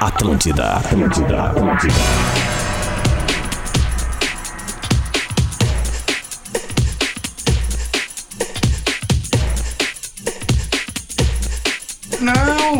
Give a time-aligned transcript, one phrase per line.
[0.00, 1.94] Atlântida, Atlântida, Atlântida.
[12.20, 12.78] Não!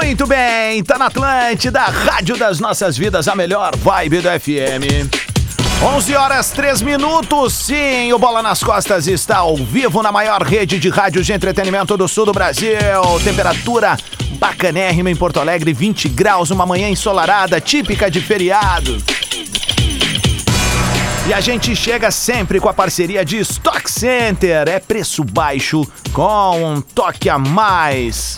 [0.00, 5.21] Muito bem, tá na Atlântida, Rádio das Nossas Vidas, a melhor vibe do FM.
[5.84, 10.78] 11 horas 3 minutos, sim, o Bola nas Costas está ao vivo na maior rede
[10.78, 12.78] de rádios de entretenimento do sul do Brasil.
[13.24, 13.96] Temperatura
[14.38, 19.02] bacanérrima em Porto Alegre, 20 graus, uma manhã ensolarada, típica de feriado.
[21.26, 24.68] E a gente chega sempre com a parceria de Stock Center.
[24.68, 28.36] É preço baixo com um toque a mais.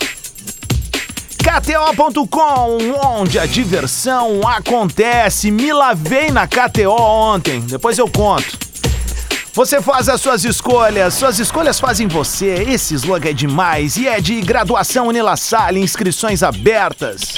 [1.45, 5.51] KTO.com, onde a diversão acontece.
[5.51, 8.59] Me lavei na KTO ontem, depois eu conto.
[9.53, 12.65] Você faz as suas escolhas, suas escolhas fazem você.
[12.67, 17.34] Esse slogan é demais e é de graduação Unila Salle, inscrições abertas.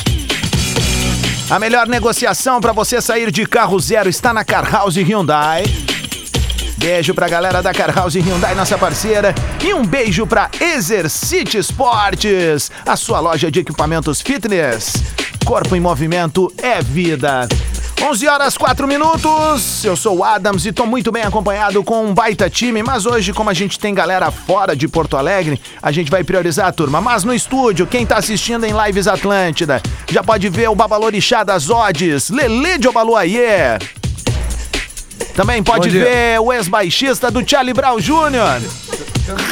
[1.51, 5.65] A melhor negociação para você sair de carro zero está na Car House Hyundai.
[6.87, 9.35] Beijo pra galera da Car House Hyundai, nossa parceira.
[9.61, 14.93] E um beijo pra Exercite Esportes, a sua loja de equipamentos fitness.
[15.45, 17.49] Corpo em movimento é vida.
[18.01, 19.85] 11 horas 4 minutos.
[19.85, 23.33] Eu sou o Adams e tô muito bem acompanhado com um baita time, mas hoje,
[23.33, 27.01] como a gente tem galera fora de Porto Alegre, a gente vai priorizar a turma.
[27.01, 31.69] Mas no estúdio, quem tá assistindo em Lives Atlântida, já pode ver o Babalorixá das
[31.69, 33.77] Odds, Lele de Obaluayê.
[35.37, 38.63] Também pode ver o ex-baixista do Charlie Brown Jr.,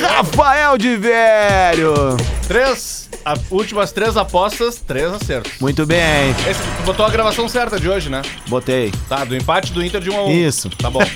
[0.00, 2.16] Rafael de Velho.
[2.48, 5.52] Três, a- últimas três apostas, três acertos.
[5.60, 8.22] Muito bem, Esse, botou a gravação certa de hoje, né?
[8.48, 8.92] botei.
[9.08, 10.30] Tá, do empate do Inter de 1 a 1.
[10.32, 10.70] Isso.
[10.70, 11.00] Tá bom.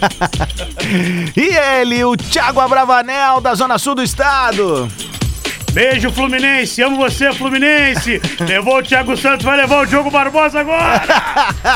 [1.37, 4.89] E ele, o Thiago Abravanel, da Zona Sul do Estado.
[5.73, 6.83] Beijo, Fluminense.
[6.83, 8.21] Amo você, Fluminense.
[8.41, 11.03] Levou o Thiago Santos, vai levar o Diogo Barbosa agora.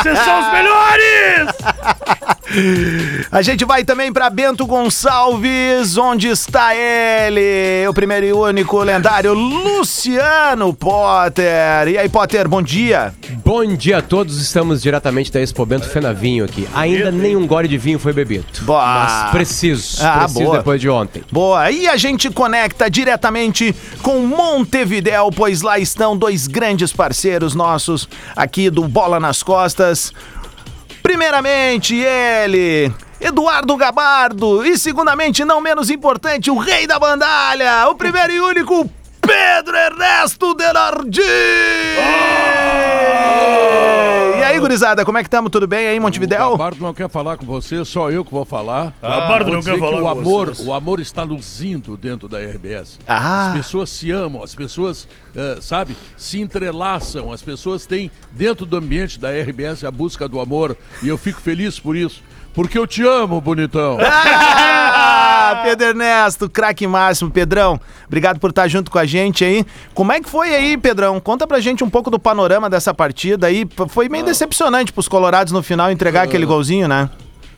[0.03, 1.49] Vocês são os melhores.
[3.31, 9.33] A gente vai também para Bento Gonçalves, onde está ele, o primeiro e único lendário
[9.33, 11.89] Luciano Potter.
[11.89, 13.15] E aí, Potter, bom dia.
[13.43, 16.69] Bom dia a todos, estamos diretamente da Expo Bento Fenavinho aqui.
[16.75, 18.45] Ainda nenhum gole de vinho foi bebido.
[18.63, 18.85] Boa.
[18.85, 20.59] Mas preciso, Ah, preciso boa.
[20.59, 21.23] depois de ontem.
[21.33, 28.07] Boa, e a gente conecta diretamente com Montevidéu, pois lá estão dois grandes parceiros nossos
[28.37, 30.13] aqui do Bola nas Costas.
[31.03, 38.33] Primeiramente, ele, Eduardo Gabardo, e segundamente, não menos importante, o rei da bandalha, o primeiro
[38.33, 38.89] e único
[39.21, 41.21] Pedro Ernesto Denardi!
[44.19, 44.22] E
[44.53, 45.51] aí, gurizada, como é que estamos?
[45.51, 46.51] Tudo bem aí, O Montevidéu?
[46.51, 48.95] Gabardo não quer falar com você, só eu que vou falar.
[49.01, 52.39] Gabardo Vou não quer falar que o com amor, o amor está luzindo dentro da
[52.39, 52.99] RBS.
[53.07, 53.49] Ah.
[53.49, 58.77] As pessoas se amam, as pessoas, eh, sabe, se entrelaçam, as pessoas têm dentro do
[58.77, 62.23] ambiente da RBS a busca do amor e eu fico feliz por isso.
[62.55, 63.99] Porque eu te amo, bonitão.
[65.53, 67.31] Ah, Pedro Ernesto, craque máximo.
[67.31, 69.67] Pedrão, obrigado por estar junto com a gente aí.
[69.93, 71.21] Como é que foi aí, Pedrão?
[71.21, 73.67] Conta pra gente um pouco do panorama dessa partida aí.
[73.89, 77.11] Foi meio decepcionante pros colorados no final entregar aquele golzinho, né?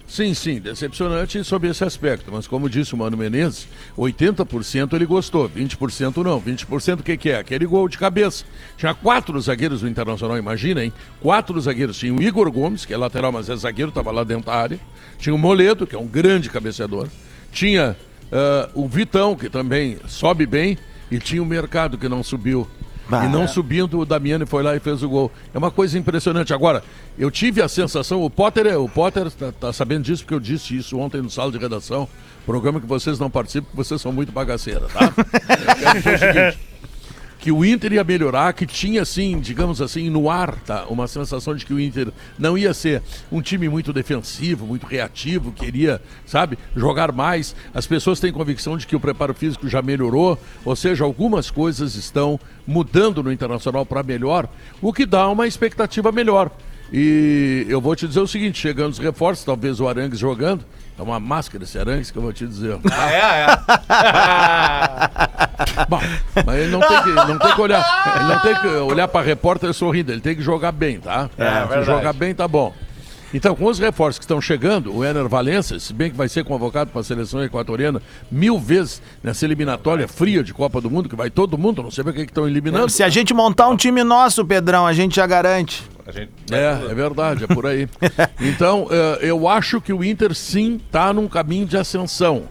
[0.06, 3.66] Sim, sim, decepcionante sob esse aspecto, mas como disse o Mano Menezes,
[3.96, 6.40] 80% ele gostou, 20% não.
[6.40, 7.38] 20% o que, que é?
[7.38, 8.44] Aquele gol de cabeça.
[8.76, 10.92] Tinha quatro zagueiros do Internacional, imagina, hein?
[11.20, 11.98] Quatro zagueiros.
[11.98, 14.78] Tinha o Igor Gomes, que é lateral, mas é zagueiro, estava lá dentro da área.
[15.18, 17.08] Tinha o Moledo, que é um grande cabeceador.
[17.50, 17.96] Tinha
[18.30, 20.76] ah, o Vitão, que também sobe bem.
[21.10, 22.68] E tinha o Mercado, que não subiu.
[23.08, 23.24] Bah.
[23.26, 25.30] E não subindo, o Damiani foi lá e fez o gol.
[25.52, 26.54] É uma coisa impressionante.
[26.54, 26.82] Agora,
[27.18, 30.40] eu tive a sensação, o Potter, é- o Potter tá, tá sabendo disso porque eu
[30.40, 32.08] disse isso ontem no sala de redação,
[32.46, 35.12] programa que vocês não participam porque vocês são muito bagaceiras, tá?
[35.16, 36.58] eu quero dizer o seguinte,
[37.44, 40.86] que o Inter ia melhorar, que tinha assim, digamos assim, no ar, tá?
[40.88, 45.52] Uma sensação de que o Inter não ia ser um time muito defensivo, muito reativo,
[45.52, 47.54] queria, sabe, jogar mais.
[47.74, 51.96] As pessoas têm convicção de que o preparo físico já melhorou, ou seja, algumas coisas
[51.96, 54.48] estão mudando no Internacional para melhor,
[54.80, 56.50] o que dá uma expectativa melhor.
[56.90, 60.64] E eu vou te dizer o seguinte, chegando os reforços, talvez o Arangues jogando,
[60.98, 62.78] é uma máscara esse Arangues que eu vou te dizer.
[62.92, 63.46] Ah, é,
[65.80, 65.84] é.
[65.88, 66.00] Bom,
[66.46, 69.26] mas ele não tem que, não tem que olhar, ele não tem que olhar para
[69.26, 71.28] repórter sorrindo, ele tem que jogar bem, tá?
[71.28, 71.84] Se verdade.
[71.84, 72.72] jogar bem, tá bom.
[73.34, 76.44] Então, com os reforços que estão chegando, o Ener Valencia, se bem que vai ser
[76.44, 78.00] convocado para a seleção equatoriana
[78.30, 82.04] mil vezes nessa eliminatória fria de Copa do Mundo, que vai todo mundo, não sei
[82.04, 82.88] para que estão eliminando.
[82.88, 85.82] Se a gente montar um time nosso, Pedrão, a gente já garante.
[86.12, 86.30] Gente...
[86.52, 87.88] É, é verdade, é por aí.
[88.40, 92.44] Então, eh, eu acho que o Inter sim está num caminho de ascensão.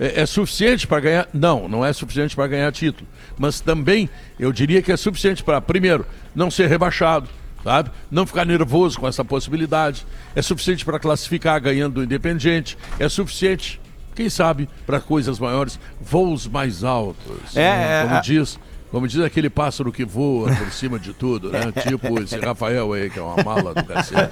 [0.00, 1.28] é, é suficiente para ganhar?
[1.32, 3.06] Não, não é suficiente para ganhar título.
[3.38, 4.10] Mas também
[4.40, 6.04] eu diria que é suficiente para, primeiro,
[6.34, 7.28] não ser rebaixado,
[7.64, 7.90] sabe?
[8.10, 10.06] Não ficar nervoso com essa possibilidade.
[10.36, 12.76] É suficiente para classificar ganhando do Independente.
[12.98, 13.80] É suficiente,
[14.14, 17.56] quem sabe, para coisas maiores, voos mais altos.
[17.56, 18.60] É, como é, diz.
[18.90, 21.72] Como diz aquele pássaro que voa por cima de tudo, né?
[21.88, 24.30] Tipo esse Rafael aí, que é uma mala do cacete.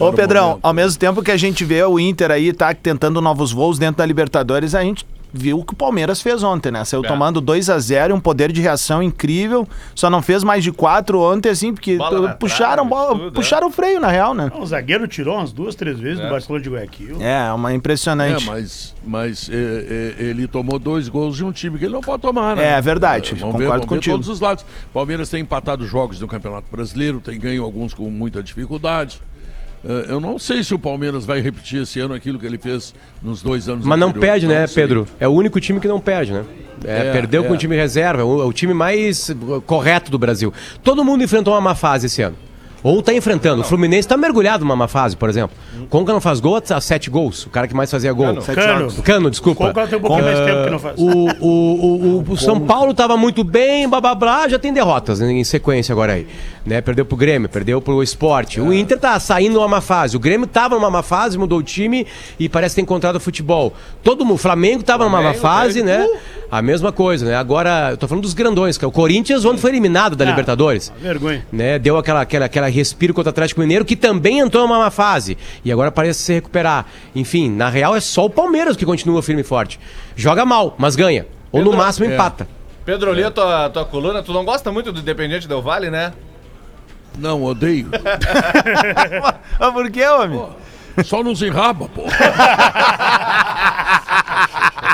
[0.00, 2.74] O Ô, o Pedrão, ao mesmo tempo que a gente vê o Inter aí tá
[2.74, 6.70] tentando novos voos dentro da Libertadores, a gente viu o que o Palmeiras fez ontem,
[6.72, 6.84] né?
[6.84, 9.66] Saiu tomando 2 a 0 um poder de reação incrível.
[9.94, 13.68] Só não fez mais de quatro ontem, assim, porque Bola puxaram, trave, bola- tudo, puxaram
[13.68, 14.50] o freio, na real, né?
[14.54, 17.16] O zagueiro tirou umas duas, três vezes do Barcelona de Guayaquil.
[17.20, 18.42] É, uma impressionante.
[18.42, 22.00] É, mas, mas é, é, ele tomou dois gols de um time que ele não
[22.00, 22.72] pode tomar, né?
[22.72, 24.16] É, verdade, vamos concordo ver, vamos ver contigo.
[24.16, 24.64] todos os lados.
[24.92, 29.20] Palmeiras tem empatado jogos no Campeonato Brasileiro, tem ganho alguns com muita dificuldade.
[29.82, 32.94] É, eu não sei se o Palmeiras vai repetir esse ano aquilo que ele fez
[33.22, 34.82] nos dois anos Mas não perde, né, sei.
[34.82, 35.06] Pedro?
[35.18, 36.44] É o único time que não perde, né?
[36.84, 37.46] É, É, perdeu é.
[37.48, 40.52] com o time reserva, é o, é o time mais uh, correto do Brasil.
[40.82, 42.36] Todo mundo enfrentou uma má fase esse ano.
[42.82, 43.60] Ou tá enfrentando.
[43.60, 45.54] O Fluminense tá mergulhado numa má fase, por exemplo.
[45.90, 47.44] Conca não faz gol há sete gols.
[47.44, 48.40] O cara que mais fazia gol.
[48.40, 48.78] Sete Cano.
[48.78, 49.00] jogos.
[49.00, 49.66] Cano, desculpa.
[49.66, 50.98] Conca tem um pouquinho mais tempo que não faz.
[50.98, 54.72] O, o, o, o- o São Paulo tava muito bem, blá blá blá, já tem
[54.72, 56.26] derrotas em sequência agora aí.
[56.64, 56.80] Né?
[56.80, 58.60] Perdeu pro Grêmio, perdeu pro Esporte.
[58.60, 60.14] O Inter tá saindo numa má fase.
[60.16, 62.06] O Grêmio tava numa má fase, mudou o time
[62.38, 63.72] e parece ter encontrado o futebol.
[64.02, 66.06] Todo mundo, o Flamengo tava numa má Flamengo, fase, né?
[66.50, 67.34] A mesma coisa, né?
[67.34, 70.28] Agora, eu tô falando dos grandões, que é o Corinthians, ontem foi eliminado da Ah,
[70.28, 71.46] Libertadores Vergonha.
[71.50, 71.78] né?
[71.78, 75.38] Deu aquela, aquela, aquela respiro contra o Atlético Mineiro, que também entrou numa má fase.
[75.64, 76.86] E agora parece se recuperar.
[77.14, 79.80] Enfim, na real é só o Palmeiras que continua firme e forte.
[80.14, 81.26] Joga mal, mas ganha.
[81.50, 82.14] Ou no Pedro, máximo é.
[82.14, 82.46] empata.
[82.84, 84.22] Pedro, eu li a tua, tua coluna.
[84.22, 86.12] Tu não gosta muito do Independente Del Vale, né?
[87.18, 87.88] Não, odeio.
[89.58, 90.46] Mas por que, homem?
[91.04, 92.02] Só nos enraba, pô.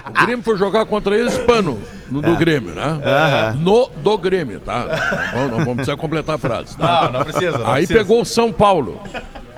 [0.08, 1.80] o Grêmio foi jogar contra eles, pano,
[2.10, 3.54] no do Grêmio, né?
[3.58, 4.84] No do Grêmio, tá?
[4.84, 6.76] Não, vamos- não vamos precisar completar a frase.
[6.76, 7.04] tá?
[7.04, 7.58] Não, não precisa.
[7.58, 7.98] Não Aí precisa.
[8.00, 9.00] pegou o São Paulo.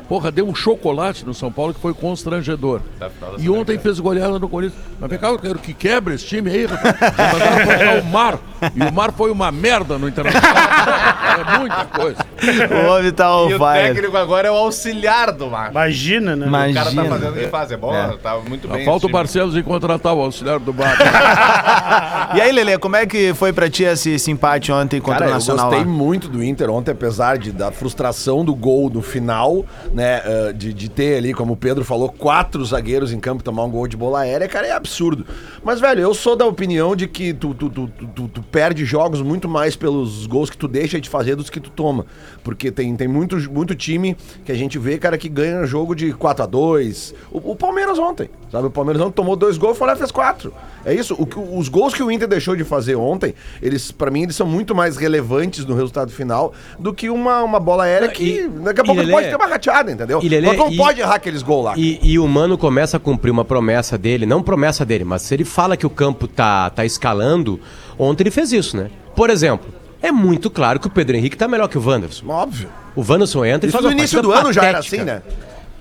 [0.09, 2.81] Porra, deu um chocolate no São Paulo que foi constrangedor.
[2.99, 4.83] Tá, final da E ontem fez goleada no Corinthians.
[4.99, 6.97] Mas vem cá, eu quero que quebre esse time aí, rapaz.
[6.99, 8.39] Já mandaram trocar o Mar.
[8.75, 10.51] E o Mar foi uma merda no Internacional.
[10.51, 12.25] É muita coisa.
[12.41, 15.71] O homem tá on E o técnico agora é o auxiliar do Mar.
[15.71, 16.47] Imagina, né?
[16.49, 17.15] Mas- O cara tá Imagina.
[17.19, 17.93] fazendo o que faz, é bom,
[18.23, 18.85] tá muito bem.
[18.85, 19.11] falta o.
[19.11, 20.97] Barcelos em contratar o auxiliar do Bar.
[22.35, 25.31] E aí, Lelê, como é que foi pra ti esse, esse empate ontem contra Cara,
[25.31, 25.91] o eu Nacional gostei lá?
[25.91, 29.65] muito do Inter ontem, apesar de, da frustração do gol no final,
[29.95, 30.21] né?
[30.25, 33.71] eh, de, de ter ali, como o Pedro falou, quatro zagueiros em campo tomar um
[33.71, 35.25] gol de bola aérea, cara, é absurdo.
[35.65, 38.85] Mas, velho, eu sou da opinião de que tu, tu, tu, tu, tu- tu perde
[38.85, 42.05] jogos muito mais pelos gols que tu deixa de fazer dos que tu toma.
[42.43, 46.13] Porque tem, tem muito, muito time que a gente vê, cara, que ganha jogo de
[46.13, 48.67] 4 a 2 O, o Palmeiras ontem, sabe?
[48.67, 50.53] O Palmeiras ontem tomou dois gols, foi lá e fez quatro.
[50.85, 51.15] É isso.
[51.15, 54.47] O, os gols que o Inter deixou de fazer ontem, eles, para mim, eles são
[54.47, 58.81] muito mais relevantes no resultado final do que uma, uma bola aérea que E- daqui
[58.81, 60.21] a e pouco Lelê- pode ter uma rateada, entendeu?
[60.23, 61.75] e Lelê, não e- pode errar aqueles gols lá.
[61.77, 65.35] E, e o Mano começa a cumprir uma promessa dele, não promessa dele, mas se
[65.35, 67.61] ele fala que o campo tá, tá escalando,
[67.99, 68.91] ontem ele fez isso, né?
[69.15, 69.69] Por exemplo,
[70.03, 72.27] é muito claro que o Pedro Henrique tá melhor que o Wanderson.
[72.29, 72.69] Óbvio.
[72.95, 74.97] O Wanderson entra e Isso faz no uma início do ano já era patética.
[74.97, 75.23] assim, né?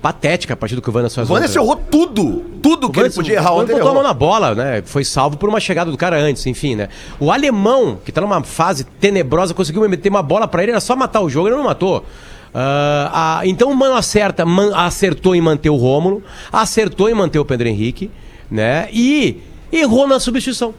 [0.02, 2.46] Patética a partida que o Wanderson faz O Wanderson errou tudo.
[2.62, 4.08] Tudo que ele Wanderson- podia errar ontem, ele botou a mão errou.
[4.08, 4.84] na bola, né?
[4.86, 6.90] Foi salvo por uma chegada do cara antes, enfim, né?
[7.20, 10.96] O alemão, que tá numa fase tenebrosa, conseguiu meter uma bola pra ele, era só
[10.96, 12.06] matar o jogo, ele não matou.
[12.54, 17.40] Ah, ah, então o Mano acerta, man- acertou em manter o Rômulo, acertou em manter
[17.40, 18.10] o Pedro Henrique,
[18.50, 18.88] né?
[18.92, 20.74] E errou na substituição.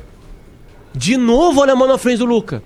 [0.95, 2.63] De novo o alemão na frente do Luca.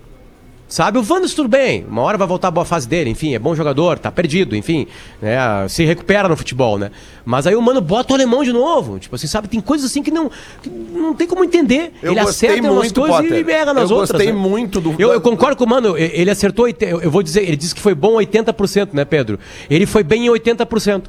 [0.72, 3.38] Sabe, o Wanderson tudo bem, uma hora vai voltar a boa fase dele, enfim, é
[3.38, 4.86] bom jogador, tá perdido, enfim,
[5.20, 5.36] né,
[5.68, 6.90] se recupera no futebol, né?
[7.26, 10.02] Mas aí o mano bota o alemão de novo, tipo assim, sabe, tem coisas assim
[10.02, 10.30] que não,
[10.62, 11.92] que não tem como entender.
[12.02, 13.46] Eu ele acerta em umas coisas Potter.
[13.46, 14.12] e erra nas Eu outras.
[14.12, 14.38] gostei né?
[14.38, 17.56] muito do- Eu, eu concordo com o mano, ele acertou, eu eu vou dizer, ele
[17.56, 19.38] disse que foi bom 80%, né, Pedro?
[19.68, 21.02] Ele foi bem em 80%.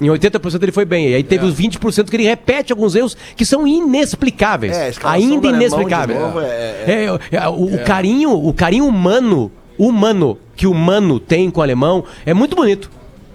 [0.00, 1.08] Em 80% ele foi bem.
[1.10, 4.76] E aí teve os 20% que ele repete alguns erros que são inexplicáveis.
[4.76, 6.18] É, ainda inexplicáveis.
[6.20, 11.50] novo é- É, é, o, o carinho, o carinho humano, humano que o mano tem
[11.50, 12.90] com o alemão é muito bonito.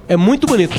[0.08, 0.76] É muito bonito.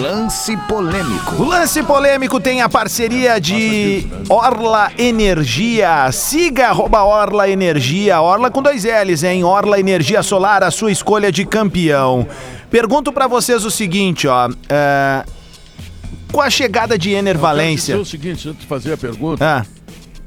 [0.00, 1.34] Lance polêmico.
[1.42, 6.10] O lance polêmico tem a parceria de Orla Energia.
[6.12, 8.20] Siga arroba Orla Energia.
[8.20, 9.42] Orla com dois L's, hein?
[9.42, 12.26] Orla Energia Solar, a sua escolha de campeão.
[12.70, 14.48] Pergunto pra vocês o seguinte, ó.
[14.68, 15.24] é,
[16.32, 17.94] Com a chegada de Ener Quero Valência.
[17.96, 19.66] te dizer o seguinte, antes de fazer a pergunta, Ah,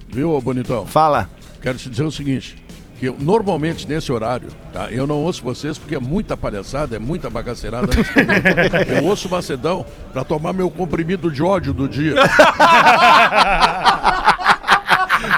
[0.09, 0.85] viu, ô bonitão?
[0.85, 1.29] fala.
[1.61, 2.57] Quero te dizer o seguinte:
[2.99, 4.91] que eu, normalmente nesse horário, tá?
[4.91, 7.87] Eu não ouço vocês porque é muita palhaçada, é muita bagaceirada.
[8.87, 12.15] eu ouço o Macedão para tomar meu comprimido de ódio do dia.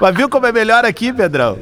[0.06, 1.58] Mas viu como é melhor aqui, Pedrão?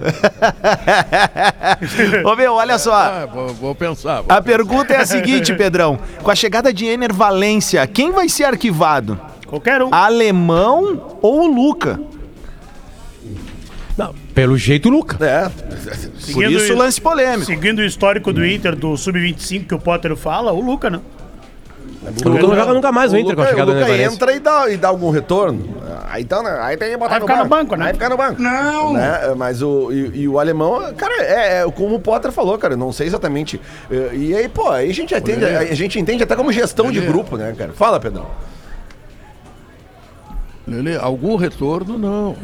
[2.30, 2.94] Ô meu, olha só.
[2.94, 4.20] Ah, vou, vou pensar.
[4.22, 5.98] vou A pergunta é a seguinte, Pedrão.
[6.22, 9.18] Com a chegada de Ener Valência, quem vai ser arquivado?
[9.48, 9.94] Qualquer um.
[9.94, 12.02] Alemão ou o Luca?
[13.98, 15.26] Não, pelo jeito, Luca.
[15.26, 15.48] É.
[15.48, 17.46] Por Seguindo isso o o- lance polêmico.
[17.46, 21.00] Seguindo o histórico do Inter, do Sub-25 que o Potter fala, o Luca, né?
[22.26, 24.04] O Luca não joga nunca mais o Inter com a Luca, chegada o do Luca
[24.04, 25.82] entra e dá, e dá algum retorno.
[26.10, 27.88] Aí, então, né, aí tem que botar Vai ficar no banco, né?
[27.88, 28.42] Aí ficar no banco.
[28.42, 28.94] Não!
[29.38, 32.78] Mas o, e, e o alemão, cara, é, é como o Potter falou, cara, eu
[32.78, 33.60] não sei exatamente.
[33.90, 37.00] Eh, E aí, pô, aí a gente entende, a gente entende até como gestão de
[37.02, 37.72] grupo, né, cara?
[37.74, 38.28] Fala, Pedrão.
[40.68, 41.98] Lelê, algum retorno?
[41.98, 42.36] Não.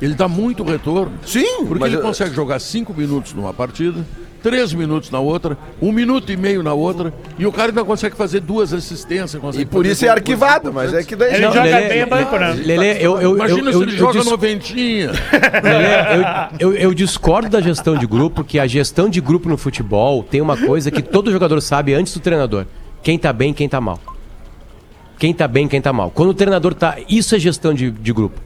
[0.00, 1.12] Ele dá muito retorno.
[1.26, 4.04] Sim, Porque mas ele eu- consegue jogar cinco minutos numa partida,
[4.42, 8.16] três minutos na outra, um minuto e meio na outra, e o cara ainda consegue
[8.16, 9.40] fazer duas assistências.
[9.56, 11.34] E por isso é arquivado, mas é que daí.
[11.34, 12.52] Ele Não, joga Lelê, bem a banco, né?
[12.64, 15.10] Lelê, eu, eu, Imagina eu, se ele eu joga dis- noventinha.
[15.62, 19.56] Lelê, eu, eu, eu discordo da gestão de grupo, que a gestão de grupo no
[19.58, 22.64] futebol tem uma coisa que todo jogador sabe antes do treinador.
[23.02, 23.98] Quem tá bem, quem tá mal.
[25.18, 26.10] Quem tá bem, quem tá mal.
[26.10, 26.96] Quando o treinador tá.
[27.08, 28.40] Isso é gestão de, de grupo.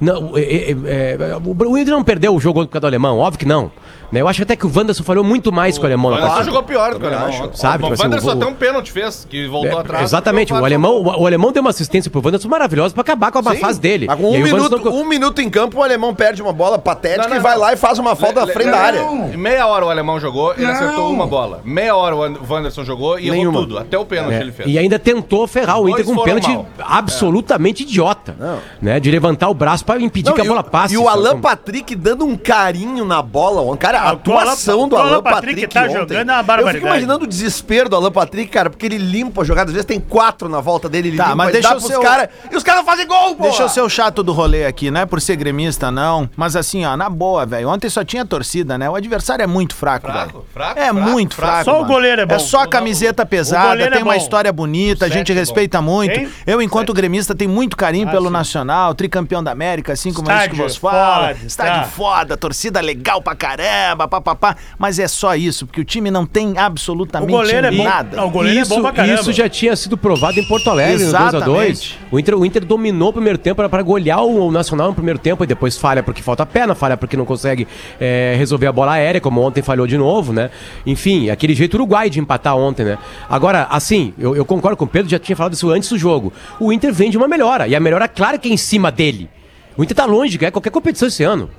[0.00, 3.38] Não, é- é- é- o Inter não perdeu o jogo por causa do alemão, óbvio
[3.38, 3.70] que não.
[4.12, 6.44] Né, Eu acho até que o Wanderson falhou muito mais com o alemão O Wanderson
[6.44, 7.50] jogou pior do que o alemão.
[7.54, 10.04] Sabe, O tipo assim, Wanderson o- até um pênalti fez, que voltou É, atrás.
[10.04, 13.38] exatamente, o alemão, o, o alemão deu uma assistência pro Wanderson maravilhosa pra acabar com
[13.38, 14.06] a má Sim, fase dele.
[14.06, 16.78] Mas com E um minuto, não- um minuto em campo, o alemão perde uma bola
[16.78, 17.60] patética Não, não, e vai não.
[17.62, 19.02] lá e faz uma falta na frente da área.
[19.36, 21.62] Meia hora o alemão jogou, ele acertou uma bola.
[21.64, 23.60] Meia hora o Wanderson jogou e errou Nenhuma.
[23.60, 23.78] tudo.
[23.78, 24.68] Até o pênalti É, ele fez.
[24.68, 26.66] E ainda tentou ferrar o Inter com um pênalti mal.
[27.12, 28.36] absolutamente idiota.
[28.80, 29.00] Né?
[29.00, 30.94] De levantar o braço pra impedir que a bola passe.
[30.94, 31.08] e o?
[31.08, 33.62] Alan Patrick dando um carinho na bola.
[33.62, 33.78] ontem.
[33.78, 36.74] Cara, a Ah, atuação do o Alan Patrick Patrick, tá ontem, jogando uma Eu barbaridade.
[36.78, 39.68] fico imaginando o desespero do Alan Patrick, cara, porque ele limpa a jogada.
[39.70, 42.00] Às vezes tem quatro na volta dele, ele Tá, limpa, mas ele deixa dá eu
[42.00, 42.28] o- caras.
[42.50, 43.42] E os caras fazem gol, pô!
[43.44, 46.28] Deixa eu ser o chato do rolê aqui, não é por ser gremista, não.
[46.36, 47.68] Mas assim, ó, na boa, velho.
[47.68, 48.88] Ontem só tinha torcida, né?
[48.88, 50.44] O adversário é muito fraco, Fraco, velho.
[50.52, 51.64] fraco, É fraco, muito fraco.
[51.64, 51.70] fraco.
[51.78, 52.34] Só o goleiro é bom.
[52.34, 54.18] É só a camiseta pesada, é tem uma bom.
[54.18, 56.18] história bonita, a O gente sete é respeita muito.
[56.18, 56.28] Hein?
[56.46, 60.50] Eu, enquanto gremista, tenho muito carinho pelo Nacional, tricampeão da América, assim como é isso
[60.50, 61.32] que vos fala.
[61.32, 61.88] Estádio tá.
[61.88, 64.56] foda, torcida legal pra caramba, papapá.
[64.78, 67.84] Mas é só isso, porque o time não tem absolutamente O goleiro é bom.
[67.84, 68.16] nada.
[68.16, 69.20] Não, o goleiro isso, é bom pra caramba.
[69.20, 71.28] isso já tinha sido provado em Porto Alegre, no 2x2.
[71.28, 71.98] Exatamente.
[72.10, 75.18] O Inter, o Inter dominou o primeiro tempo para golear o, o Nacional no primeiro
[75.18, 77.66] tempo e depois falha porque falta perna, falha porque não consegue
[78.00, 80.50] é, resolver a bola aérea, como ontem falhou de novo, né?
[80.86, 82.98] Enfim, aquele jeito uruguai de empatar ontem, né?
[83.28, 86.32] Agora, assim, eu, eu concordo com o Pedro, já tinha falado isso antes do jogo.
[86.58, 89.28] O Inter vem de uma melhora, e a melhora, claro que é em cima dele.
[89.76, 91.50] O Inter tá longe de ganhar qualquer competição esse ano.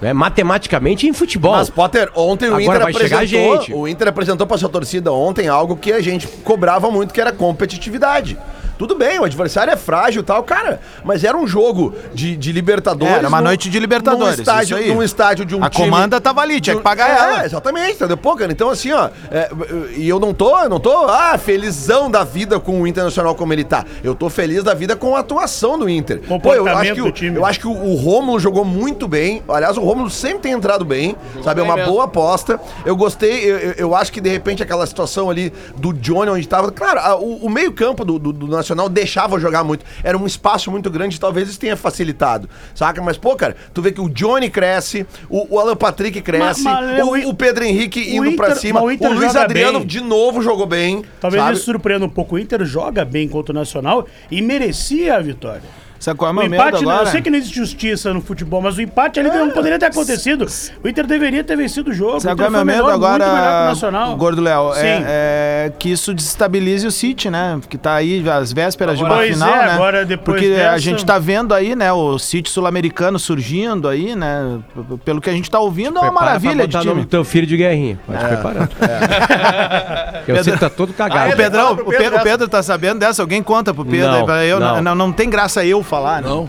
[0.00, 0.12] Né?
[0.12, 1.52] Matematicamente em futebol.
[1.52, 3.60] Mas, Potter, ontem o Agora Inter apresentou.
[3.60, 3.74] gente.
[3.74, 7.32] O Inter apresentou pra sua torcida ontem algo que a gente cobrava muito, que era
[7.32, 8.38] competitividade.
[8.80, 10.80] Tudo bem, o adversário é frágil e tal, cara.
[11.04, 13.14] Mas era um jogo de, de Libertadores.
[13.14, 14.94] Era uma num- noite de Libertadores, Num estádio, isso aí.
[14.94, 17.44] num estádio de um A comanda tava ali, tinha que pagar é, ela.
[17.44, 18.16] exatamente, entendeu?
[18.16, 19.10] Pô, cara, então assim, ó.
[19.30, 19.50] é,
[19.96, 23.52] e eu não tô, eu não tô, ah, felizão da vida com o Internacional como
[23.52, 23.84] ele tá.
[24.02, 26.22] Eu tô feliz da vida com a atuação do Inter.
[26.42, 27.36] Pô, eu acho que, o, time.
[27.36, 29.42] eu acho que o, o Rômulo jogou muito bem.
[29.46, 31.60] Aliás, o Rômulo sempre tem entrado bem, sabe?
[31.60, 31.92] É uma mesmo.
[31.92, 32.58] boa aposta.
[32.86, 36.48] Eu gostei, eu, eu- eu acho que de repente aquela situação ali do Johnny onde
[36.48, 36.70] tava.
[36.72, 39.84] Claro, a- o, o meio-campo do, do- do Nacional deixava jogar muito.
[40.02, 42.48] Era um espaço muito grande, talvez isso tenha facilitado.
[42.74, 43.00] Saca?
[43.02, 46.98] Mas, pô, cara, tu vê que o Johnny cresce, o, o Alan Patrick cresce, Mas-
[46.98, 49.78] mas, o, o- Pedro Henrique o indo pra Inter- cima, mas o o, Luiz Adriano
[49.78, 49.86] bem.
[49.88, 51.02] de novo jogou bem.
[51.20, 51.56] Talvez sabe?
[51.56, 52.34] isso surpreenda um pouco.
[52.34, 55.62] O Inter joga bem contra o Nacional e merecia a vitória.
[56.00, 57.10] Sabe qual é o O meu medo empate, né, eu agora?
[57.10, 60.46] sei que não existe justiça no futebol, mas o empate ali não poderia ter acontecido.
[60.82, 62.16] O Inter deveria ter vencido o jogo.
[62.16, 63.26] o Sabe qual é meu foi medo o agora,
[63.66, 64.16] Nacional.
[64.16, 64.72] Gordo Léo?
[64.74, 64.80] Sim.
[64.86, 67.60] É, é que isso desestabilize o City, né?
[67.68, 69.72] Que tá aí às vésperas de uma final, é, né?
[69.74, 74.16] agora depois Porque a dessa- gente tá vendo aí, né, o City sul-americano surgindo aí,
[74.16, 74.58] né?
[75.04, 77.06] Pelo que a gente tá ouvindo, é uma maravilha pra de botar o nome time.
[77.06, 77.98] do teu filho de guerrinha.
[78.06, 78.68] Pode preparar.
[80.26, 81.32] Eu sei que tá todo Ah, cagado.
[81.32, 83.20] o Pedrão, o Pedro, o Pedro tá sabendo dessa?
[83.22, 84.26] Alguém conta pro Pedro?
[84.26, 84.80] Não, eu, não.
[84.82, 86.28] Não, não tem graça eu falar, né?
[86.28, 86.48] Não.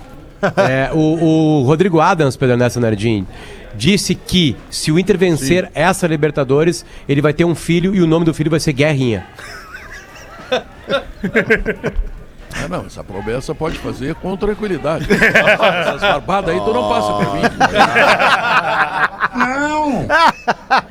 [0.58, 3.28] É, o, o Rodrigo Adams, Pedro Nessa Nardim,
[3.76, 8.08] disse que se o Inter vencer essa Libertadores, ele vai ter um filho e o
[8.08, 9.26] nome do filho vai ser Guerrinha.
[12.54, 15.08] Ah, não, essa promessa pode fazer com tranquilidade.
[15.12, 17.42] Essas barbadas aí tu não passa por mim.
[19.38, 20.06] Não,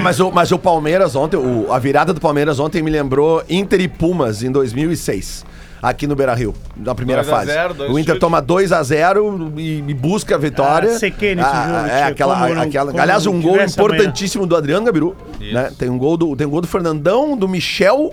[0.00, 3.80] mas o, mas o Palmeiras ontem, o- a virada do Palmeiras ontem me lembrou Inter
[3.80, 5.44] e Pumas em 2006.
[5.82, 7.52] aqui no Beira-Rio, na primeira 2 a fase.
[7.52, 8.20] 0, dois o Inter chutes.
[8.20, 10.90] toma 2 a 0 e, e busca a vitória.
[10.94, 13.52] Ah, sequei nesse jogo, é, tia, aquela, como não- aquela, como aliás, não um gol
[13.52, 13.94] tivesse amanhã.
[13.96, 15.70] importantíssimo do Adriano Gabiru, né?
[15.78, 18.12] Tem um gol do tem um gol do Fernandão, do Michel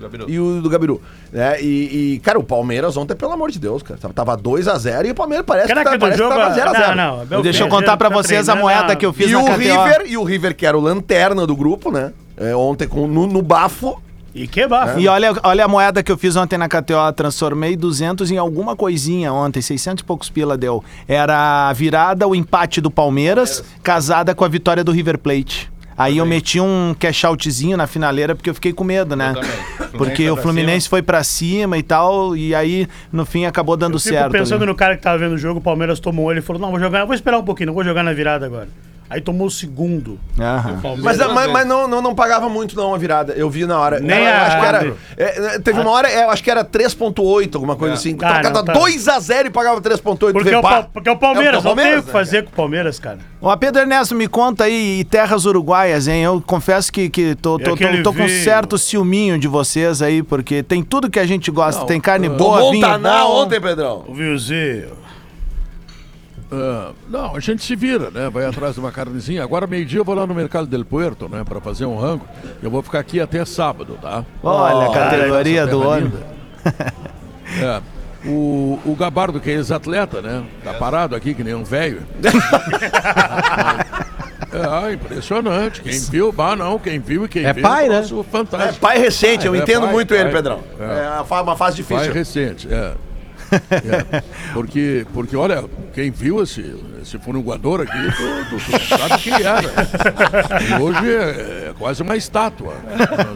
[0.00, 0.30] Gabiru.
[0.30, 1.00] e o do Gabiru.
[1.32, 1.60] Né?
[1.60, 5.08] E, e, cara, o Palmeiras ontem, pelo amor de Deus, cara, tava 2 a 0
[5.08, 6.36] e o Palmeiras parece Caraca, que, do tá, parece que jogo.
[6.40, 7.42] tava 0 a 0 Não, não.
[7.42, 9.44] Deixa eu contar pra tá vocês a treinando moeda que eu fiz E na o
[9.44, 9.56] KTO.
[9.56, 12.12] River, e o River que era o lanterna do grupo, né?
[12.36, 14.00] É, ontem com, no, no bafo.
[14.34, 15.00] E que bafo.
[15.00, 17.12] E olha, olha a moeda que eu fiz ontem na KTO.
[17.16, 19.60] Transformei 200 em alguma coisinha ontem.
[19.60, 20.84] 600 e poucos pila deu.
[21.08, 25.70] Era a virada, o empate do Palmeiras, casada com a vitória do River Plate.
[25.98, 29.34] Aí eu meti um cash outzinho na finaleira porque eu fiquei com medo, né?
[29.96, 34.00] Porque O Fluminense foi pra cima e tal, e aí no fim acabou dando Eu
[34.00, 34.30] fico certo.
[34.30, 36.70] pensando no cara que tava vendo o jogo, o Palmeiras tomou ele e falou: Não,
[36.70, 38.68] vou jogar, vou esperar um pouquinho, não vou jogar na virada agora.
[39.10, 40.18] Aí tomou o segundo.
[40.38, 40.80] Aham.
[40.98, 43.32] Mas, mas, mas não, não, não pagava muito, não, a virada.
[43.32, 44.00] Eu vi na hora.
[44.00, 44.94] Nem eu a- acho que era.
[45.16, 48.16] é, é, teve uma hora, é, eu acho que era 3,8, alguma coisa assim.
[48.20, 48.72] Ah, não, Tava tá.
[48.74, 50.18] 2x0 e pagava 3,8.
[50.32, 50.68] Porque, Vê, é o, pá.
[50.82, 52.98] Pal- porque é o Palmeiras, É não tem o que né, fazer com o Palmeiras,
[52.98, 53.18] cara.
[53.40, 56.24] Ó, Pedro Ernesto, me conta aí, e terras uruguaias, hein?
[56.24, 58.44] Eu confesso que, que tô, tô, tô, aquele tô com vinho?
[58.44, 61.86] certo ciúminho de vocês aí, porque tem tudo que a gente gosta.
[61.86, 63.42] tem carne boa, Tomou um vinho Taná bom.
[63.44, 64.04] ontem, Pedrão.
[64.06, 65.07] O Vilzinho.
[66.50, 68.30] Ah, não, a gente se vira, né?
[68.30, 69.42] Vai atrás de uma carnezinha.
[69.42, 71.44] Agora, meio-dia, eu vou lá no Mercado del Puerto, né?
[71.44, 72.24] Pra fazer um rango.
[72.62, 74.24] Eu vou ficar aqui até sábado, tá?
[74.42, 76.04] Olha a Oh, categoria essa do terra homem.
[76.04, 76.26] linda.
[77.62, 77.80] É.
[78.28, 80.44] O, o Gabardo, que é ex-atleta, né?
[80.62, 82.02] Tá parado aqui que nem um velho.
[84.50, 85.82] É, ah, impressionante.
[85.82, 87.62] Quem viu, ah, não, quem viu e quem É viu.
[87.62, 87.98] pai, né?
[87.98, 88.80] troço É Fantástico.
[88.80, 90.18] pai recente, eu Ah, é entendo pai, muito pai.
[90.20, 90.60] ele, Pedrão.
[90.80, 90.84] É.
[91.04, 92.14] É, uma fa- uma fase Pai difícil.
[92.14, 92.94] recente, é.
[93.52, 95.64] É, Porque, porque, olha,
[95.94, 97.98] quem viu esse, esse furuguador aqui,
[98.50, 98.58] tu
[98.96, 99.62] sabe quem era.
[100.62, 102.74] E hoje é, é quase uma estátua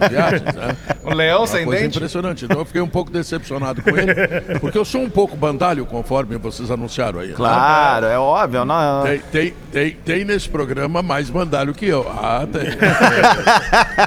[0.00, 0.76] nas viagens, né?
[1.04, 1.97] O leão sem coisa dente.
[1.97, 2.44] impressionante.
[2.44, 4.14] Então eu fiquei um pouco decepcionado com ele,
[4.61, 7.28] porque eu sou um pouco bandalho, conforme vocês anunciaram aí.
[7.28, 7.35] né?
[7.35, 8.64] Claro, é óbvio.
[8.64, 12.06] Não, Tem, tem, tem, tem nesse programa mais bandalho que eu.
[12.09, 12.62] Ah, tem.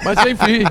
[0.03, 0.63] Mas enfim,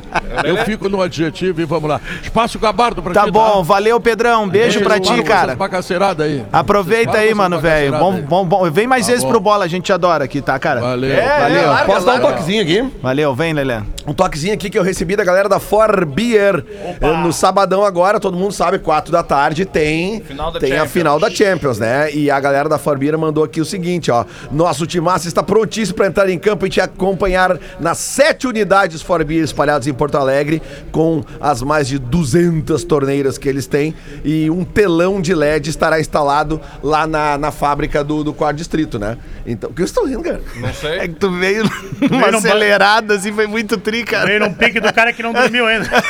[0.45, 2.01] eu fico no adjetivo e vamos lá.
[2.23, 4.45] Espaço gabardo pra Tá ti, bom, valeu, Pedrão.
[4.45, 5.55] Um beijo pra ti, cara.
[5.55, 6.45] Bagaceirada aí.
[6.53, 7.93] Aproveita aí, mano, velho.
[7.99, 8.71] Bom, bom, bom.
[8.71, 9.31] Vem mais Tá vezes bom.
[9.31, 10.81] pro bola, a gente adora aqui, tá, cara?
[10.81, 11.13] Valeu.
[11.13, 11.59] É, Valeu.
[11.61, 12.91] é, larga, Posso dar um toquezinho aqui?
[13.03, 13.81] Valeu, vem, Lelê.
[14.07, 16.65] Um toquezinho aqui que eu recebi da galera da For Beer.
[17.01, 20.87] Eh, No sabadão agora, todo mundo sabe, 4 da tarde tem, Final da tem a
[20.87, 22.13] final da Champions, né?
[22.13, 24.25] E a galera da Beer mandou aqui o seguinte, ó.
[24.53, 29.25] Nosso timaço está prontíssimo para entrar em campo e te acompanhar nas sete unidades For
[29.25, 33.95] Beer espalhadas em Porto Alegre, com as mais de 200 torneiras que eles têm.
[34.25, 38.99] E um telão de LED estará instalado lá na, na fábrica do, do quarto distrito,
[38.99, 39.17] né?
[39.47, 40.41] Então, o que vocês estão rindo, cara?
[40.57, 40.99] Não sei.
[40.99, 41.71] É que tu veio veio
[42.11, 44.27] numa num acelerada, assim, foi muito tri, cara.
[44.27, 45.85] Veio num pique do cara que não dormiu ainda.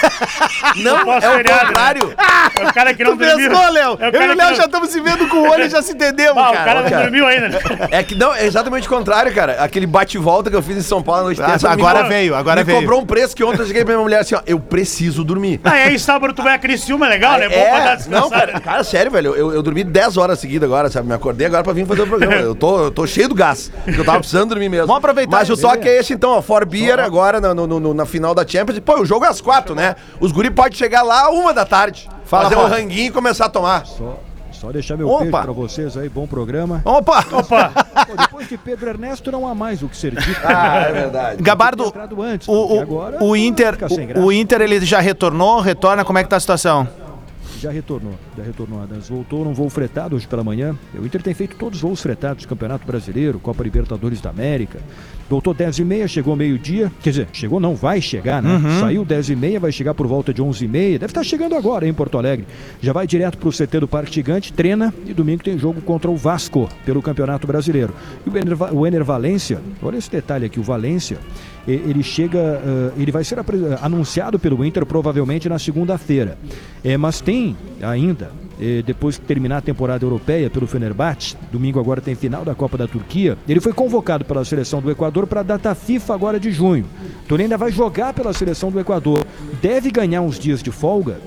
[0.77, 1.67] Não, Pós é o feriado, né?
[1.67, 2.15] contrário.
[2.59, 3.49] É o cara que não Tu dormiu.
[3.51, 3.91] pescou, Léo?
[4.01, 5.69] É Eu cara e o Léo não- já estamos se vendo com o olho e
[5.69, 6.65] já se entendemos, Ah, o cara.
[6.65, 7.03] cara não cara.
[7.03, 7.61] dormiu ainda.
[7.91, 9.63] É que não, é exatamente o contrário, cara.
[9.63, 12.35] Aquele bate-volta que eu fiz em São Paulo na noite Ah, terça, agora me- veio,
[12.35, 12.81] agora me veio.
[12.81, 15.61] cobrou um preço que ontem eu cheguei pra minha mulher assim, ó, eu preciso dormir.
[15.65, 17.49] Ah, e aí sábado tu vai a Criciúma, é legal, né?
[17.49, 20.69] Bom pra dar É, não, cara, cara, sério, velho, eu, eu dormi 10 horas seguidas
[20.69, 21.07] agora, sabe?
[21.09, 22.35] Me acordei agora pra vir fazer o programa.
[22.35, 24.87] Eu tô, eu tô cheio do gás, porque eu tava precisando dormir mesmo.
[24.87, 25.37] Vamos aproveitar.
[25.39, 28.35] Mas o toque é esse então, ó, For Beer agora no- no- no- na final
[28.35, 28.79] da Champions.
[28.81, 29.84] Pô, o jogo é às quatro, né?
[30.21, 32.75] Os guri podem chegar lá uma da tarde, Fala, fazer um Paulo.
[32.75, 33.85] ranguinho e começar a tomar.
[33.87, 34.19] Só,
[34.53, 35.21] só deixar meu Opa.
[35.25, 36.81] beijo pra vocês aí, bom programa.
[36.85, 37.25] Opa!
[37.33, 37.73] Opa,
[38.07, 40.41] Pô, depois de Pedro Ernesto não há mais o que ser dito.
[40.45, 41.43] Ah, é verdade.
[41.43, 44.81] Gabardo, entrado antes, o, porque o, agora o Inter, fica sem o, o Inter ele
[44.85, 46.87] já retornou, retorna, como é que tá a situação?
[47.65, 48.83] Já retornou, já retornou.
[48.83, 50.77] Adams voltou num voo fretado hoje pela manhã.
[51.01, 54.81] O Inter tem feito todos os voos fretados, Campeonato Brasileiro, Copa Libertadores da América.
[55.31, 56.93] Voltou 10 e meia, chegou meio-dia.
[57.03, 58.61] Quer dizer, chegou não, vai chegar, né?
[58.81, 60.99] Saiu 10 e meia, vai chegar por volta de 11 e meia.
[60.99, 62.47] Deve estar chegando agora, em Porto Alegre.
[62.83, 66.17] Já vai direto pro CT do Parque Gigante, treina e domingo tem jogo contra o
[66.17, 67.95] Vasco pelo Campeonato Brasileiro.
[68.27, 71.19] E o Ener, o Ener Valência, olha esse detalhe aqui, o Valência,
[71.73, 76.37] ele chega, eh, ele vai ser apre- anunciado pelo Inter provavelmente na segunda-feira.
[76.83, 82.01] É, mas tem ainda, eh, depois que terminar a temporada europeia pelo Fenerbahçe, domingo agora
[82.01, 85.43] tem final da Copa da Turquia, ele foi convocado pela seleção do Equador para a
[85.45, 86.85] data FIFA agora de junho.
[87.25, 89.25] Então ele ainda vai jogar pela seleção do Equador.
[89.63, 91.19] Deve ganhar uns dias de folga,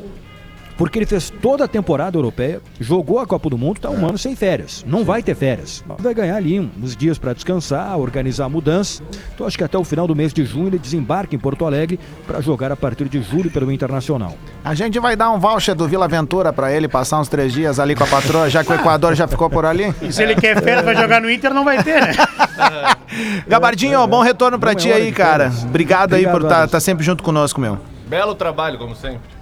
[0.78, 4.18] porque ele fez toda a temporada europeia, jogou a Copa do Mundo, tá um ano
[4.18, 4.86] sem férias.
[4.88, 5.84] Não vai ter férias.
[6.00, 9.02] Vai ganhar ali uns dias para descansar, organizar a mudança.
[9.34, 12.00] Então acho que até o final do mês de junho ele desembarca em Porto Alegre
[12.26, 14.36] para jogar a partir de julho pelo Internacional.
[14.64, 17.80] A gente vai dar um voucher do Vila Aventura pra ele passar uns três dias
[17.80, 19.94] ali com a patroa, já que o Equador já ficou por ali.
[20.02, 22.14] e se ele quer férias pra jogar no Inter, não vai ter, né?
[23.48, 25.50] Gabardinho, bom retorno pra Não é ti aí, cara.
[25.50, 25.64] férias.
[25.64, 26.84] Obrigado aí por Obrigado, estar Adams.
[26.84, 27.78] sempre junto conosco, meu.
[28.08, 29.37] Belo trabalho, como sempre.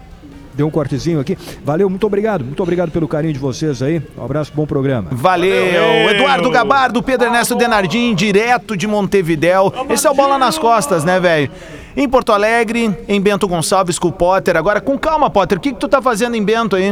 [0.56, 1.38] Deu um cortezinho aqui.
[1.64, 2.44] Valeu, muito obrigado.
[2.46, 4.02] Muito obrigado pelo carinho de vocês aí.
[4.18, 5.10] Um abraço, bom programa.
[5.12, 6.10] Valeu!
[6.12, 9.74] Eduardo Gabardo, Pedro Ernesto Denardim, direto de Montevidéu.
[9.90, 11.50] Esse é o Bola nas Costas, né, velho?
[11.98, 14.58] Em Porto Alegre, em Bento Gonçalves com o Potter.
[14.58, 16.90] Agora, com calma, Potter, o que, que tu tá fazendo em Bento aí?